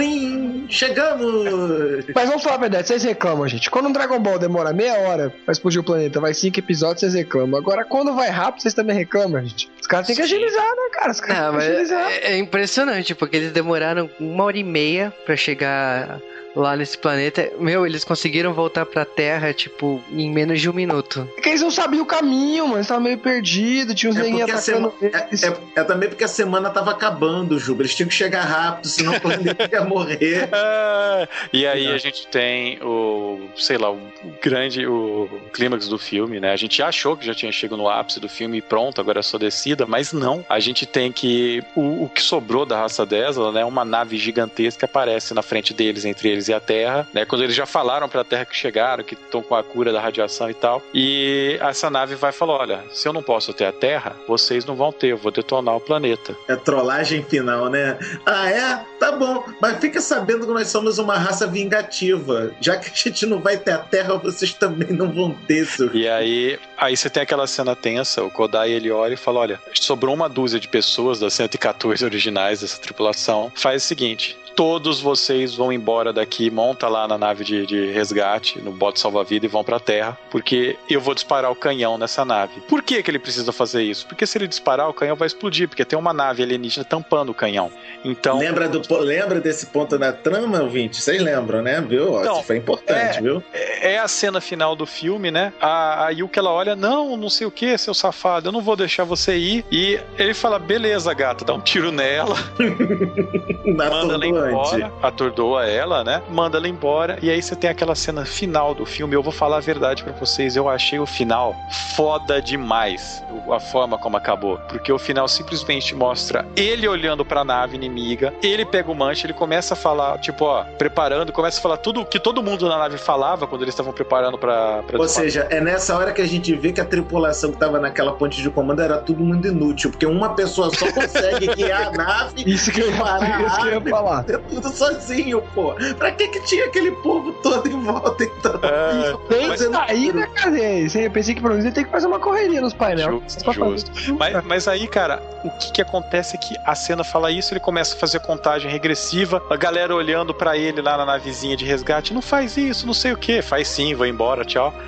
[0.00, 0.66] Plim!
[0.68, 2.04] Chegamos!
[2.14, 3.70] Mas vamos falar a verdade, vocês reclamam, gente.
[3.70, 7.14] Quando um Dragon Ball demora meia hora pra explodir o planeta, vai cinco episódios, vocês
[7.14, 7.58] reclamam.
[7.58, 9.70] Agora, quando vai rápido, vocês também reclamam, gente.
[9.80, 10.34] Os caras têm que Sim.
[10.34, 11.10] agilizar, né, cara?
[11.12, 12.10] Os caras têm que agilizar.
[12.12, 16.20] é, é impressionante, porque eles demoraram uma hora e meia pra chegar
[16.54, 17.50] lá nesse planeta.
[17.60, 21.28] Meu, eles conseguiram voltar pra Terra, tipo, em menos de um minuto.
[21.36, 22.76] É que eles não sabiam o caminho, mano.
[22.78, 25.42] Eles estavam meio perdidos, tinha uns É neguinhos atacando sema- eles.
[25.42, 27.82] É, é também porque a semana tava acabando, Juba.
[27.82, 30.48] Eles tinham que chegar rápido, senão o planeta ia morrer.
[30.52, 31.94] Ah, e aí Não.
[31.94, 34.00] a gente tem o, sei lá, o
[34.42, 36.52] grande, o clímax do filme, né?
[36.52, 39.22] A gente achou que já tinha chegado no ápice do filme e pronto, agora é
[39.22, 40.44] só descida, mas não.
[40.48, 43.64] A gente tem que, o, o que sobrou da raça Desla, né?
[43.64, 47.24] Uma nave gigantesca aparece na frente deles, entre eles e a Terra, né?
[47.24, 50.50] Quando eles já falaram pra Terra que chegaram, que estão com a cura da radiação
[50.50, 50.82] e tal.
[50.94, 54.74] E essa nave vai falar, olha, se eu não posso ter a Terra, vocês não
[54.74, 56.36] vão ter, eu vou detonar o planeta.
[56.48, 57.98] É trollagem final, né?
[58.24, 58.84] Ah, é?
[58.98, 59.44] Tá bom.
[59.60, 62.52] Mas fica sabendo que nós somos uma raça vingativa.
[62.60, 65.94] Já que a gente não vai ter a Terra, vocês também não vão ter, seu
[65.94, 69.60] E aí, aí você tem aquela cena tensa, o Kodai ele olha e fala: olha,
[69.74, 73.52] sobrou uma dúzia de pessoas das 114 originais dessa tripulação.
[73.54, 74.36] Faz o seguinte.
[74.56, 79.44] Todos vocês vão embora daqui, monta lá na nave de, de resgate, no bote salva-vida
[79.44, 82.62] e vão pra Terra, porque eu vou disparar o canhão nessa nave.
[82.62, 84.06] Por que, que ele precisa fazer isso?
[84.06, 87.34] Porque se ele disparar, o canhão vai explodir, porque tem uma nave alienígena tampando o
[87.34, 87.70] canhão.
[88.02, 90.96] Então, Lembra, do, lembra desse ponto na trama, ouvinte?
[91.00, 91.80] Vocês lembram, né?
[91.80, 92.20] Viu?
[92.20, 93.42] Então, Isso foi importante, é- viu?
[93.80, 95.52] é a cena final do filme, né?
[95.60, 98.76] A, a Yuki ela olha, não, não sei o que, seu safado, eu não vou
[98.76, 99.64] deixar você ir.
[99.70, 102.36] E ele fala, beleza, gata, dá um tiro nela,
[103.64, 106.22] manda ela embora, atordoa ela, né?
[106.30, 107.18] Manda ela embora.
[107.22, 109.14] E aí você tem aquela cena final do filme.
[109.14, 111.54] Eu vou falar a verdade pra vocês, eu achei o final
[111.96, 113.22] foda demais.
[113.50, 114.58] A forma como acabou.
[114.68, 119.32] Porque o final simplesmente mostra ele olhando pra nave inimiga, ele pega o manche, ele
[119.32, 122.78] começa a falar, tipo, ó, preparando, começa a falar tudo o que todo mundo na
[122.78, 124.82] nave falava quando eles estavam preparando pra.
[124.82, 127.78] pra Ou seja, é nessa hora que a gente vê que a tripulação que tava
[127.78, 131.90] naquela ponte de comando era tudo muito inútil, porque uma pessoa só consegue guiar a
[131.92, 134.24] nave Isso que eu ia, Parar isso que eu ia falar.
[134.28, 135.74] é tudo sozinho, pô.
[135.98, 138.58] Pra que que tinha aquele povo todo em volta então?
[138.62, 140.56] É, Tem Mas- sair, né, cara?
[140.58, 143.06] Eu pensei que pelo menos ele tem que fazer uma correria nos painéis.
[143.08, 143.90] Justo, justo.
[143.92, 147.52] tudo, Mas, mas aí, cara, o que, que acontece é que a cena fala isso,
[147.52, 151.64] ele começa a fazer contagem regressiva, a galera olhando pra ele lá na navezinha de
[151.64, 154.72] resgate, não faz isso, não sei o que, faz sim, vou embora, tchau.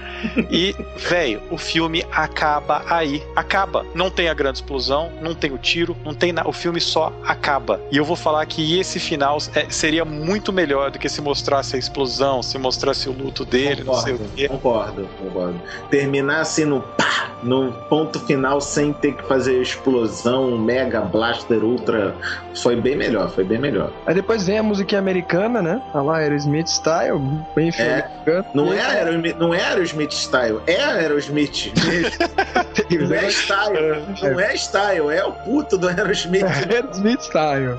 [0.50, 3.22] E, velho, o filme acaba aí.
[3.36, 3.86] Acaba.
[3.94, 6.48] Não tem a grande explosão, não tem o tiro, não tem nada.
[6.48, 7.80] O filme só acaba.
[7.92, 11.76] E eu vou falar que esse final é, seria muito melhor do que se mostrasse
[11.76, 14.48] a explosão, se mostrasse o luto dele, não sei o Concordo, quê.
[14.48, 15.62] concordo, concordo.
[15.88, 22.14] Terminar assim no pá, no ponto final sem ter que fazer explosão, mega blaster, ultra,
[22.54, 23.92] foi bem melhor, foi bem melhor.
[24.06, 25.80] Aí depois vem a musiquinha americana, né?
[25.92, 27.20] Tá lá, Aerosmith Style,
[27.54, 28.04] bem É.
[28.54, 31.72] Não é, Aerosmith, não é Aerosmith style, é Aerosmith.
[32.90, 36.44] não é style, não é style, é o puto do Aerosmith.
[36.44, 37.78] Aerosmith Style.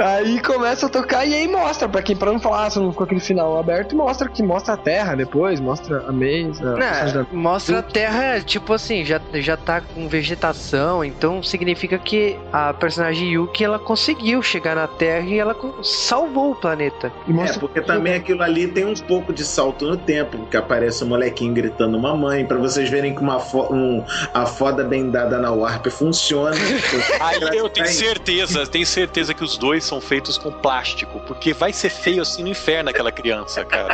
[0.00, 2.90] Aí começa a tocar e aí mostra, pra quem pra não falar, ah, você não
[2.90, 6.76] ficou aquele final aberto, mostra que mostra a Terra depois, mostra a mesa.
[6.76, 12.72] Não, mostra a Terra, tipo assim, já, já tá com vegetação, então significa que a
[12.72, 17.12] personagem Yuki ela conseguiu chegar na Terra e ela salvou o planeta.
[17.28, 21.06] É, porque também aquilo ali tem um pouco de salto no tempo, porque aparece o
[21.06, 23.36] um molequinho gritando mamãe, para vocês verem que uma
[23.70, 26.56] um, a foda bem dada na Warp funciona.
[27.20, 31.72] Aí eu tenho certeza, tenho certeza que os dois são feitos com plástico, porque vai
[31.72, 33.92] ser feio assim no inferno aquela criança, cara.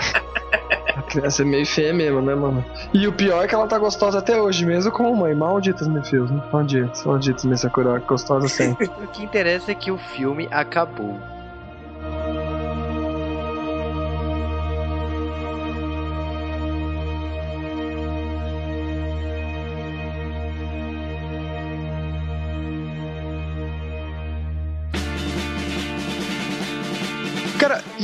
[0.95, 2.65] A criança é meio feia mesmo, né, mano?
[2.93, 5.35] E o pior é que ela tá gostosa até hoje, mesmo com mãe.
[5.35, 6.43] Malditas, meu filho.
[6.53, 7.99] Malditos, malditos, minha Sakura.
[7.99, 8.91] Gostosa sempre.
[9.03, 11.19] o que interessa é que o filme acabou.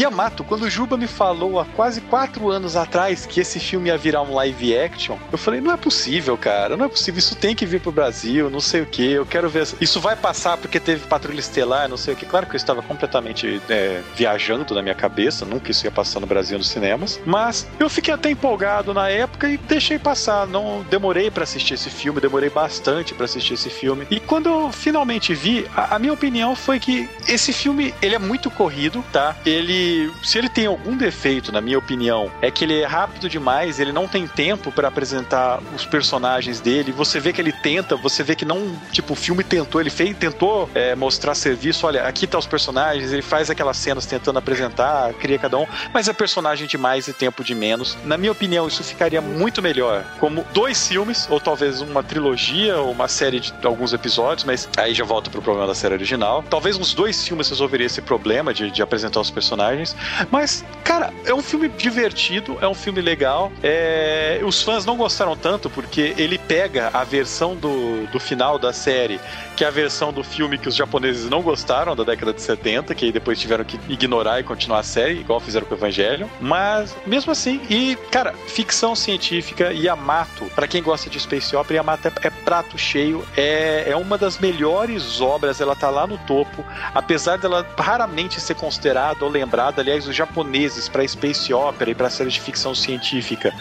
[0.03, 3.96] Yamato, quando o Juba me falou há quase quatro anos atrás que esse filme ia
[3.96, 7.55] virar um live action, eu falei, não é possível, cara, não é possível, isso tem
[7.55, 9.68] que vir pro Brasil, não sei o que, eu quero ver.
[9.80, 12.26] Isso vai passar porque teve Patrulha Estelar, não sei o que.
[12.26, 16.26] Claro que eu estava completamente é, viajando na minha cabeça, nunca isso ia passar no
[16.26, 20.46] Brasil nos cinemas, mas eu fiquei até empolgado na época e deixei passar.
[20.46, 24.07] Não demorei para assistir esse filme, demorei bastante para assistir esse filme.
[24.11, 28.18] E quando eu finalmente vi, a, a minha opinião foi que esse filme ele é
[28.18, 29.36] muito corrido, tá?
[29.53, 29.91] ele,
[30.22, 33.93] se ele tem algum defeito, na minha opinião, é que ele é rápido demais, ele
[33.93, 36.93] não tem tempo para apresentar os personagens dele.
[36.93, 40.16] Você vê que ele tenta, você vê que não, tipo, o filme tentou, ele fez,
[40.16, 41.86] tentou é, mostrar serviço.
[41.86, 46.09] Olha, aqui tá os personagens, ele faz aquelas cenas tentando apresentar, cria cada um, mas
[46.09, 47.97] é personagem de mais e tempo de menos.
[48.05, 52.93] Na minha opinião, isso ficaria muito melhor como dois filmes, ou talvez uma trilogia, ou
[52.93, 56.45] uma série de alguns episódios, mas aí já volto pro problema da série original.
[56.49, 59.82] Talvez uns dois filmes resolveria esse problema de, de apresentar os personagens.
[60.30, 63.53] Mas, cara, é um filme divertido, é um filme legal.
[63.62, 64.41] É...
[64.45, 69.20] Os fãs não gostaram tanto porque ele pega a versão do, do final da série,
[69.57, 72.95] que é a versão do filme que os japoneses não gostaram da década de 70,
[72.95, 76.28] que depois tiveram que ignorar e continuar a série, igual fizeram com o Evangelho.
[76.41, 82.09] Mas, mesmo assim, e, cara, ficção científica, Yamato, para quem gosta de Space Opera, Yamato
[82.09, 86.64] é, é prato cheio, é, é uma das melhores obras, ela tá lá no topo,
[86.95, 92.11] apesar dela raramente ser considerada ou lembrada, aliás, os japoneses para Space Opera e para
[92.11, 93.53] séries de ficção científica,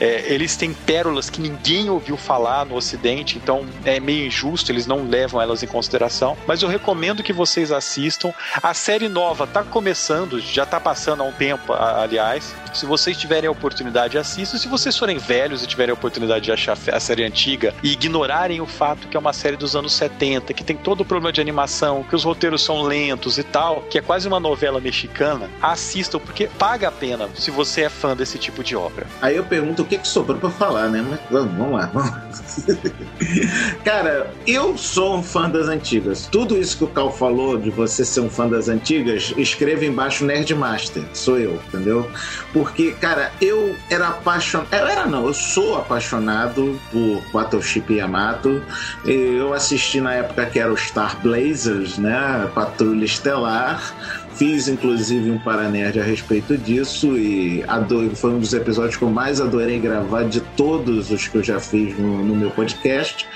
[0.00, 4.86] é, eles têm pérolas que ninguém ouviu falar no Ocidente, então é meio injusto, eles
[4.86, 6.36] não levam elas em consideração.
[6.46, 8.32] Mas eu recomendo que vocês assistam.
[8.62, 12.54] A série nova tá começando, já tá passando há um tempo, aliás.
[12.72, 14.58] Se vocês tiverem a oportunidade, assistam.
[14.58, 18.60] Se vocês forem velhos e tiverem a oportunidade de achar a série antiga e ignorarem
[18.60, 21.40] o fato que é uma série dos anos 70, que tem todo o problema de
[21.40, 26.18] animação, que os roteiros são lentos e tal, que é quase uma novela mexicana, assistam,
[26.18, 29.06] porque paga a pena se você é fã desse tipo de obra.
[29.22, 31.04] Aí eu pergunto o que, que sobrou para falar, né?
[31.08, 31.90] Mas vamos, vamos lá.
[31.92, 32.24] Vamos.
[33.84, 36.26] Cara, eu sou um fã das antigas.
[36.30, 40.24] Tudo isso que o Cal falou de você ser um fã das antigas, escreva embaixo
[40.24, 41.04] Nerdmaster.
[41.12, 42.10] Sou eu, entendeu?
[42.52, 44.72] Porque, cara, eu era apaixonado.
[44.72, 48.62] Eu era não, eu sou apaixonado por Battleship Yamato.
[49.04, 52.50] Eu assisti na época que era o Star Blazers, né?
[52.54, 53.94] Patrulha Estelar
[54.36, 59.10] Fiz inclusive um Paranerd a respeito disso e adoro, foi um dos episódios que eu
[59.10, 63.26] mais adorei gravar de todos os que eu já fiz no, no meu podcast.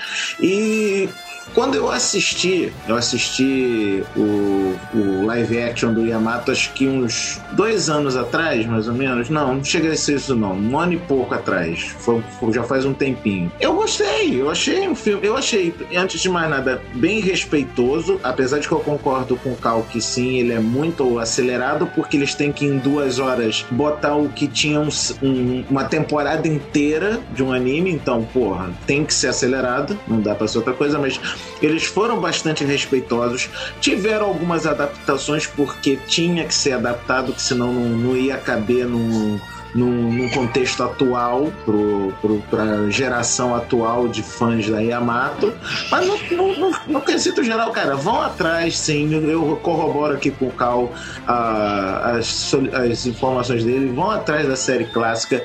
[0.41, 1.07] E
[1.53, 7.89] quando eu assisti, eu assisti o, o live action do Yamato, acho que uns dois
[7.89, 9.29] anos atrás, mais ou menos.
[9.29, 10.53] Não, não chega a ser isso não.
[10.53, 11.81] Um ano e pouco atrás.
[11.99, 13.51] Foi, foi, já faz um tempinho.
[13.59, 15.25] Eu gostei, eu achei um filme.
[15.25, 18.19] Eu achei, antes de mais nada, bem respeitoso.
[18.23, 22.17] Apesar de que eu concordo com o Cal que sim, ele é muito acelerado, porque
[22.17, 24.89] eles têm que em duas horas botar o que tinha um,
[25.21, 27.91] um, uma temporada inteira de um anime.
[27.91, 29.97] Então, porra, tem que ser acelerado.
[30.07, 31.19] Não dá pra ser outra coisa, mas
[31.61, 33.49] eles foram bastante respeitosos,
[33.81, 39.39] tiveram algumas adaptações porque tinha que ser adaptado, que senão não, não ia caber num
[39.73, 41.51] num, num contexto atual,
[42.49, 45.53] para a geração atual de fãs da Yamato.
[45.89, 49.13] Mas no, no, no, quesito geral, cara, vão atrás, sim.
[49.29, 50.91] Eu corroboro aqui com o Cal
[51.27, 53.91] as, as informações dele.
[53.93, 55.43] Vão atrás da série clássica.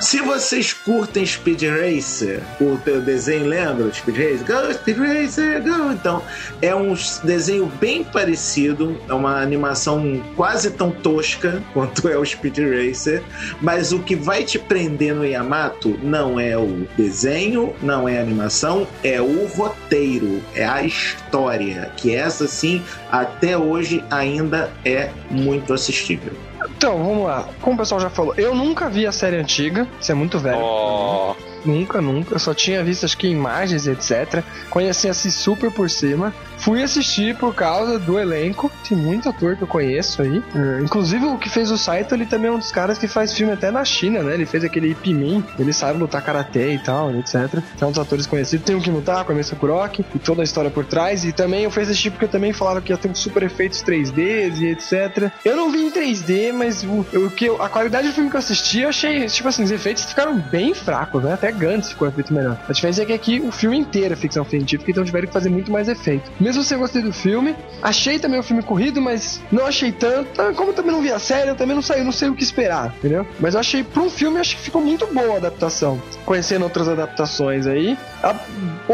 [0.00, 4.46] Se vocês curtem Speed Racer, o teu desenho lembra Speed Racer?
[4.46, 5.92] Go Speed Racer, go!
[5.92, 6.22] Então,
[6.60, 12.58] é um desenho bem parecido, é uma animação quase tão tosca quanto é o Speed
[12.58, 13.22] Racer,
[13.66, 18.22] Mas o que vai te prender no Yamato não é o desenho, não é a
[18.22, 25.74] animação, é o roteiro, é a história, que essa sim, até hoje ainda é muito
[25.74, 26.32] assistível.
[26.76, 27.48] Então, vamos lá.
[27.60, 30.60] Como o pessoal já falou, eu nunca vi a série antiga, isso é muito velho.
[30.60, 31.34] Oh.
[31.66, 32.38] Nunca, nunca.
[32.38, 34.42] Só tinha visto, acho que imagens, etc.
[34.70, 36.32] Conheci assim super por cima.
[36.58, 38.70] Fui assistir por causa do elenco.
[38.88, 40.42] Tem muito ator que eu conheço aí.
[40.54, 43.32] É, inclusive o que fez o Saito, ele também é um dos caras que faz
[43.32, 44.34] filme até na China, né?
[44.34, 47.62] Ele fez aquele Ipimin, ele sabe lutar karatê e tal, etc.
[47.74, 48.64] Então, um dos atores conhecidos.
[48.64, 51.24] Tem o Kimuta com a Mesa Kuroki e toda a história por trás.
[51.24, 54.58] E também eu fiz assistir porque eu também falava que ia ter super efeitos 3D
[54.58, 55.30] e etc.
[55.44, 58.40] Eu não vi em 3D, mas o, o que a qualidade do filme que eu
[58.40, 61.32] assisti, eu achei, tipo assim, os efeitos ficaram bem fracos, né?
[61.32, 62.58] Até Gantz ficou um efeito melhor.
[62.68, 65.48] A diferença é que aqui o filme inteiro é ficção científica, então tiveram que fazer
[65.48, 66.30] muito mais efeito.
[66.40, 70.40] Mesmo se eu gostei do filme, achei também o filme corrido, mas não achei tanto.
[70.40, 72.34] Ah, Como eu também não vi a série, eu também não sei, não sei o
[72.34, 73.26] que esperar, entendeu?
[73.40, 76.00] Mas eu achei, para um filme, acho que ficou muito boa a adaptação.
[76.24, 77.96] Conhecendo outras adaptações aí.
[78.22, 78.34] A,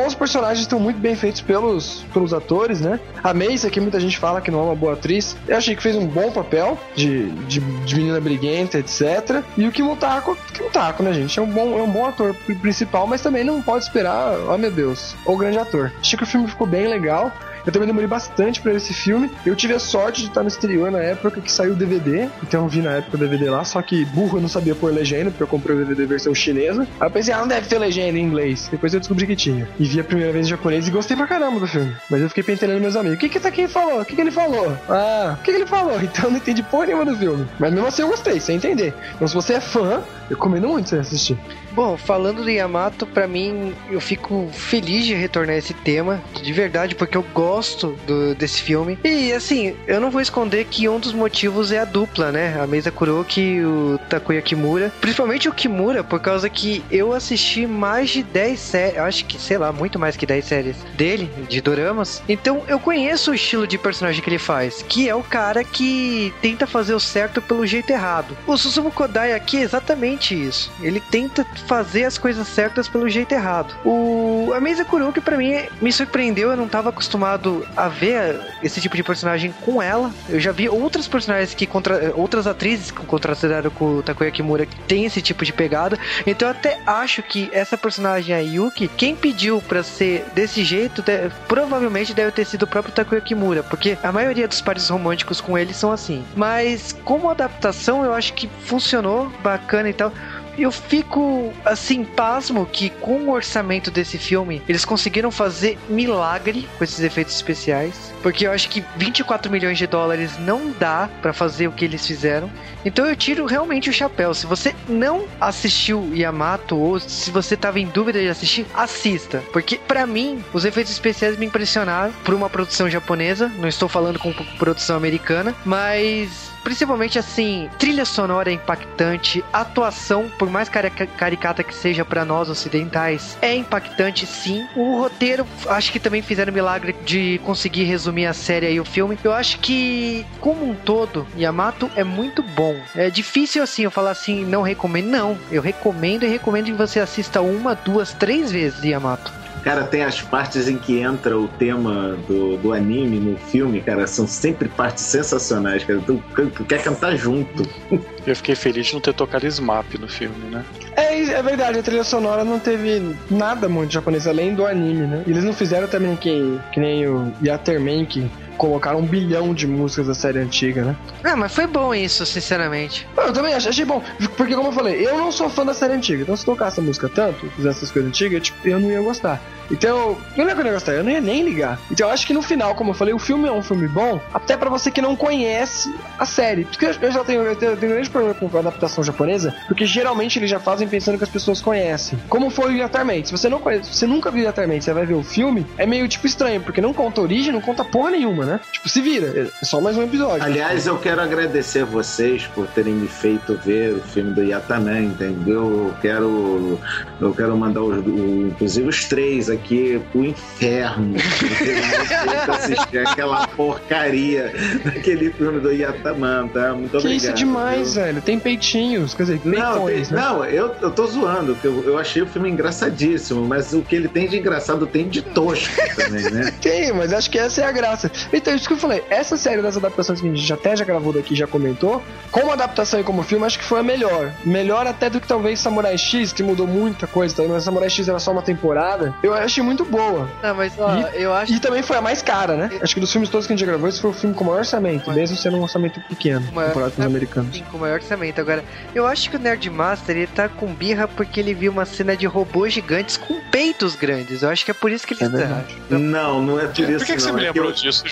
[0.06, 2.98] os personagens estão muito bem feitos pelos, pelos atores, né?
[3.22, 5.82] A Mace, que muita gente fala que não é uma boa atriz, eu achei que
[5.82, 9.42] fez um bom papel de, de, de menina briguenta, etc.
[9.56, 11.38] E o Kimutako, Kimutako, né, gente?
[11.38, 14.70] É um bom, é um bom ator principal, mas também não pode esperar, oh meu
[14.70, 15.92] Deus, o grande ator.
[16.00, 17.32] Achei que o filme ficou bem legal.
[17.64, 19.30] Eu também demorei bastante ver esse filme.
[19.46, 22.28] Eu tive a sorte de estar no exterior na época que saiu o DVD.
[22.42, 23.64] Então eu vi na época o DVD lá.
[23.64, 26.86] Só que burro eu não sabia pôr legenda, porque eu comprei o DVD versão chinesa.
[26.98, 28.68] Aí eu pensei, ah, não deve ter legenda em inglês.
[28.70, 29.68] Depois eu descobri que tinha.
[29.78, 31.94] E vi a primeira vez em japonês e gostei pra caramba do filme.
[32.11, 33.16] Mas eu fiquei pentelhando meus amigos.
[33.16, 34.00] O que que tá aqui falou?
[34.00, 34.76] O que que ele falou?
[34.88, 35.92] Ah, o que que ele falou?
[36.03, 37.46] Então eu não entendi porra nenhuma do filme.
[37.59, 38.92] Mas mesmo assim eu gostei, sem entender.
[39.14, 41.38] Então se você é fã, eu recomendo muito você assistir.
[41.72, 46.94] Bom, falando do Yamato, pra mim, eu fico feliz de retornar esse tema, de verdade,
[46.94, 48.98] porque eu gosto do, desse filme.
[49.02, 52.60] E, assim, eu não vou esconder que um dos motivos é a dupla, né?
[52.60, 54.92] A Mesa Kuroki e o Takuya Kimura.
[55.00, 59.56] Principalmente o Kimura, por causa que eu assisti mais de 10 séries, acho que, sei
[59.56, 62.22] lá, muito mais que 10 séries dele, de doramas.
[62.28, 66.34] Então, eu conheço o estilo de personagem que ele faz, que é o cara que
[66.42, 68.36] tenta fazer o certo pelo jeito errado.
[68.46, 70.70] O Susumu Kodai aqui é exatamente isso.
[70.82, 73.74] Ele tenta fazer as coisas certas pelo jeito errado.
[73.84, 78.80] O a Mesa Kuroki para mim me surpreendeu, eu não estava acostumado a ver esse
[78.80, 80.10] tipo de personagem com ela.
[80.28, 84.66] Eu já vi outras personagens que contra outras atrizes que contracenaram com o Takuya Kimura
[84.66, 85.98] que tem esse tipo de pegada.
[86.26, 91.02] Então eu até acho que essa personagem a Yuki, quem pediu para ser desse jeito,
[91.48, 95.56] provavelmente deve ter sido o próprio Takuya Kimura, porque a maioria dos pares românticos com
[95.56, 96.24] ele são assim.
[96.36, 100.12] Mas como adaptação, eu acho que funcionou bacana e tal
[100.59, 106.84] eu fico assim, pasmo que com o orçamento desse filme, eles conseguiram fazer milagre com
[106.84, 108.12] esses efeitos especiais.
[108.22, 112.07] Porque eu acho que 24 milhões de dólares não dá para fazer o que eles
[112.07, 112.50] fizeram.
[112.84, 114.34] Então eu tiro realmente o chapéu.
[114.34, 119.42] Se você não assistiu Yamato ou se você tava em dúvida de assistir, assista.
[119.53, 123.48] Porque para mim, os efeitos especiais me impressionaram por uma produção japonesa.
[123.59, 130.50] Não estou falando com produção americana, mas principalmente assim, trilha sonora é impactante, atuação, por
[130.50, 134.66] mais caricata que seja para nós ocidentais, é impactante sim.
[134.74, 139.18] O roteiro, acho que também fizeram milagre de conseguir resumir a série e o filme.
[139.22, 142.76] Eu acho que, como um todo, Yamato é muito bom.
[142.94, 145.06] É difícil assim eu falar assim, não recomendo.
[145.06, 149.41] Não, eu recomendo e recomendo que você assista uma, duas, três vezes Yamato.
[149.62, 154.06] Cara, tem as partes em que entra o tema do, do anime no filme, cara,
[154.06, 156.00] são sempre partes sensacionais, cara.
[156.00, 156.22] Tu,
[156.54, 157.62] tu quer cantar junto.
[158.26, 160.64] Eu fiquei feliz de não ter tocado SMAP no filme, né?
[160.96, 165.24] É, é verdade, a trilha sonora não teve nada muito japonês, além do anime, né?
[165.26, 170.07] Eles não fizeram também que, que nem o Yaterman, que colocaram um bilhão de músicas
[170.07, 170.96] da série antiga, né?
[171.24, 173.07] Ah, mas foi bom isso, sinceramente.
[173.16, 174.03] Eu também achei, achei bom,
[174.36, 176.82] porque como eu falei, eu não sou fã da série antiga, então se tocasse essa
[176.82, 179.40] música tanto, fizesse essas coisas antigas, tipo, eu não ia gostar.
[179.70, 181.78] Então, não é que eu não ia gostar, eu não ia nem ligar.
[181.90, 184.20] Então eu acho que no final, como eu falei, o filme é um filme bom,
[184.32, 186.64] até para você que não conhece a série.
[186.64, 189.55] Porque eu já tenho, eu tenho, eu tenho um grande problema com a adaptação japonesa,
[189.66, 192.18] porque geralmente eles já fazem pensando que as pessoas conhecem.
[192.28, 193.28] Como foi o Yatarmente.
[193.28, 195.86] Se você não conhece, se você nunca viu Yatarmente, você vai ver o filme, é
[195.86, 198.61] meio tipo estranho, porque não conta origem, não conta porra nenhuma, né?
[198.72, 199.26] Tipo, se vira,
[199.61, 200.43] é só mais um episódio.
[200.45, 205.62] Aliás, eu quero agradecer vocês por terem me feito ver o filme do Yataman, entendeu?
[205.88, 206.78] Eu quero,
[207.20, 211.16] eu quero mandar, os, o, inclusive, os três aqui pro inferno.
[212.53, 214.53] assistir aquela porcaria
[214.84, 216.72] daquele filme do Yataman, tá?
[216.74, 217.16] Muito que obrigado.
[217.18, 218.22] isso é demais, velho.
[218.22, 220.07] Tem peitinhos, quer dizer, Não, tem- né?
[220.11, 223.95] não eu, eu tô zoando, que eu, eu achei o filme engraçadíssimo, mas o que
[223.95, 226.53] ele tem de engraçado tem de tosco também, né?
[226.62, 228.11] Tem, mas acho que essa é a graça.
[228.33, 231.12] Então, isso que eu falei, essa série das adaptações que a gente até já gravou
[231.12, 234.33] daqui, já comentou, como adaptação e como filme, acho que foi a melhor.
[234.45, 238.09] Melhor até do que talvez Samurai X, que mudou muita coisa, também, mas Samurai X
[238.09, 239.14] era só uma temporada.
[239.22, 240.28] Eu achei muito boa.
[240.43, 242.70] Não, mas ó, eu acho E também foi a mais cara, né?
[242.80, 244.45] Acho que dos filmes todos que a gente já gravou, esse foi o filme com
[244.45, 247.57] o maior orçamento, mesmo sendo um orçamento pequeno, Maior- comparado com os americanos.
[247.57, 248.41] Sim, com o maior orçamento.
[248.41, 248.64] Agora,
[248.95, 252.26] eu acho que o Nerdmaster ele tá com birra porque ele viu uma cena de
[252.26, 254.43] robôs gigantes com peitos grandes.
[254.43, 255.76] Eu acho que é por isso que ele É verdade.
[255.91, 258.03] Não, não é por isso Por que, que você me é que lembrou eu- disso?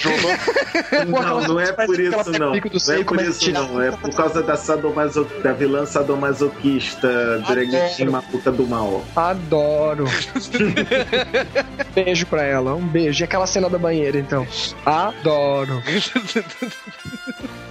[1.06, 2.50] Não, não é por isso não.
[2.50, 3.82] Não é por a isso não.
[3.82, 5.24] É por causa da, sadomaso...
[5.42, 9.04] da vilã sadomasoquista Draguetin Maputa do Mal.
[9.14, 10.04] Adoro.
[11.94, 13.22] beijo pra ela, um beijo.
[13.22, 14.46] E aquela cena da banheira, então.
[14.84, 15.82] Adoro.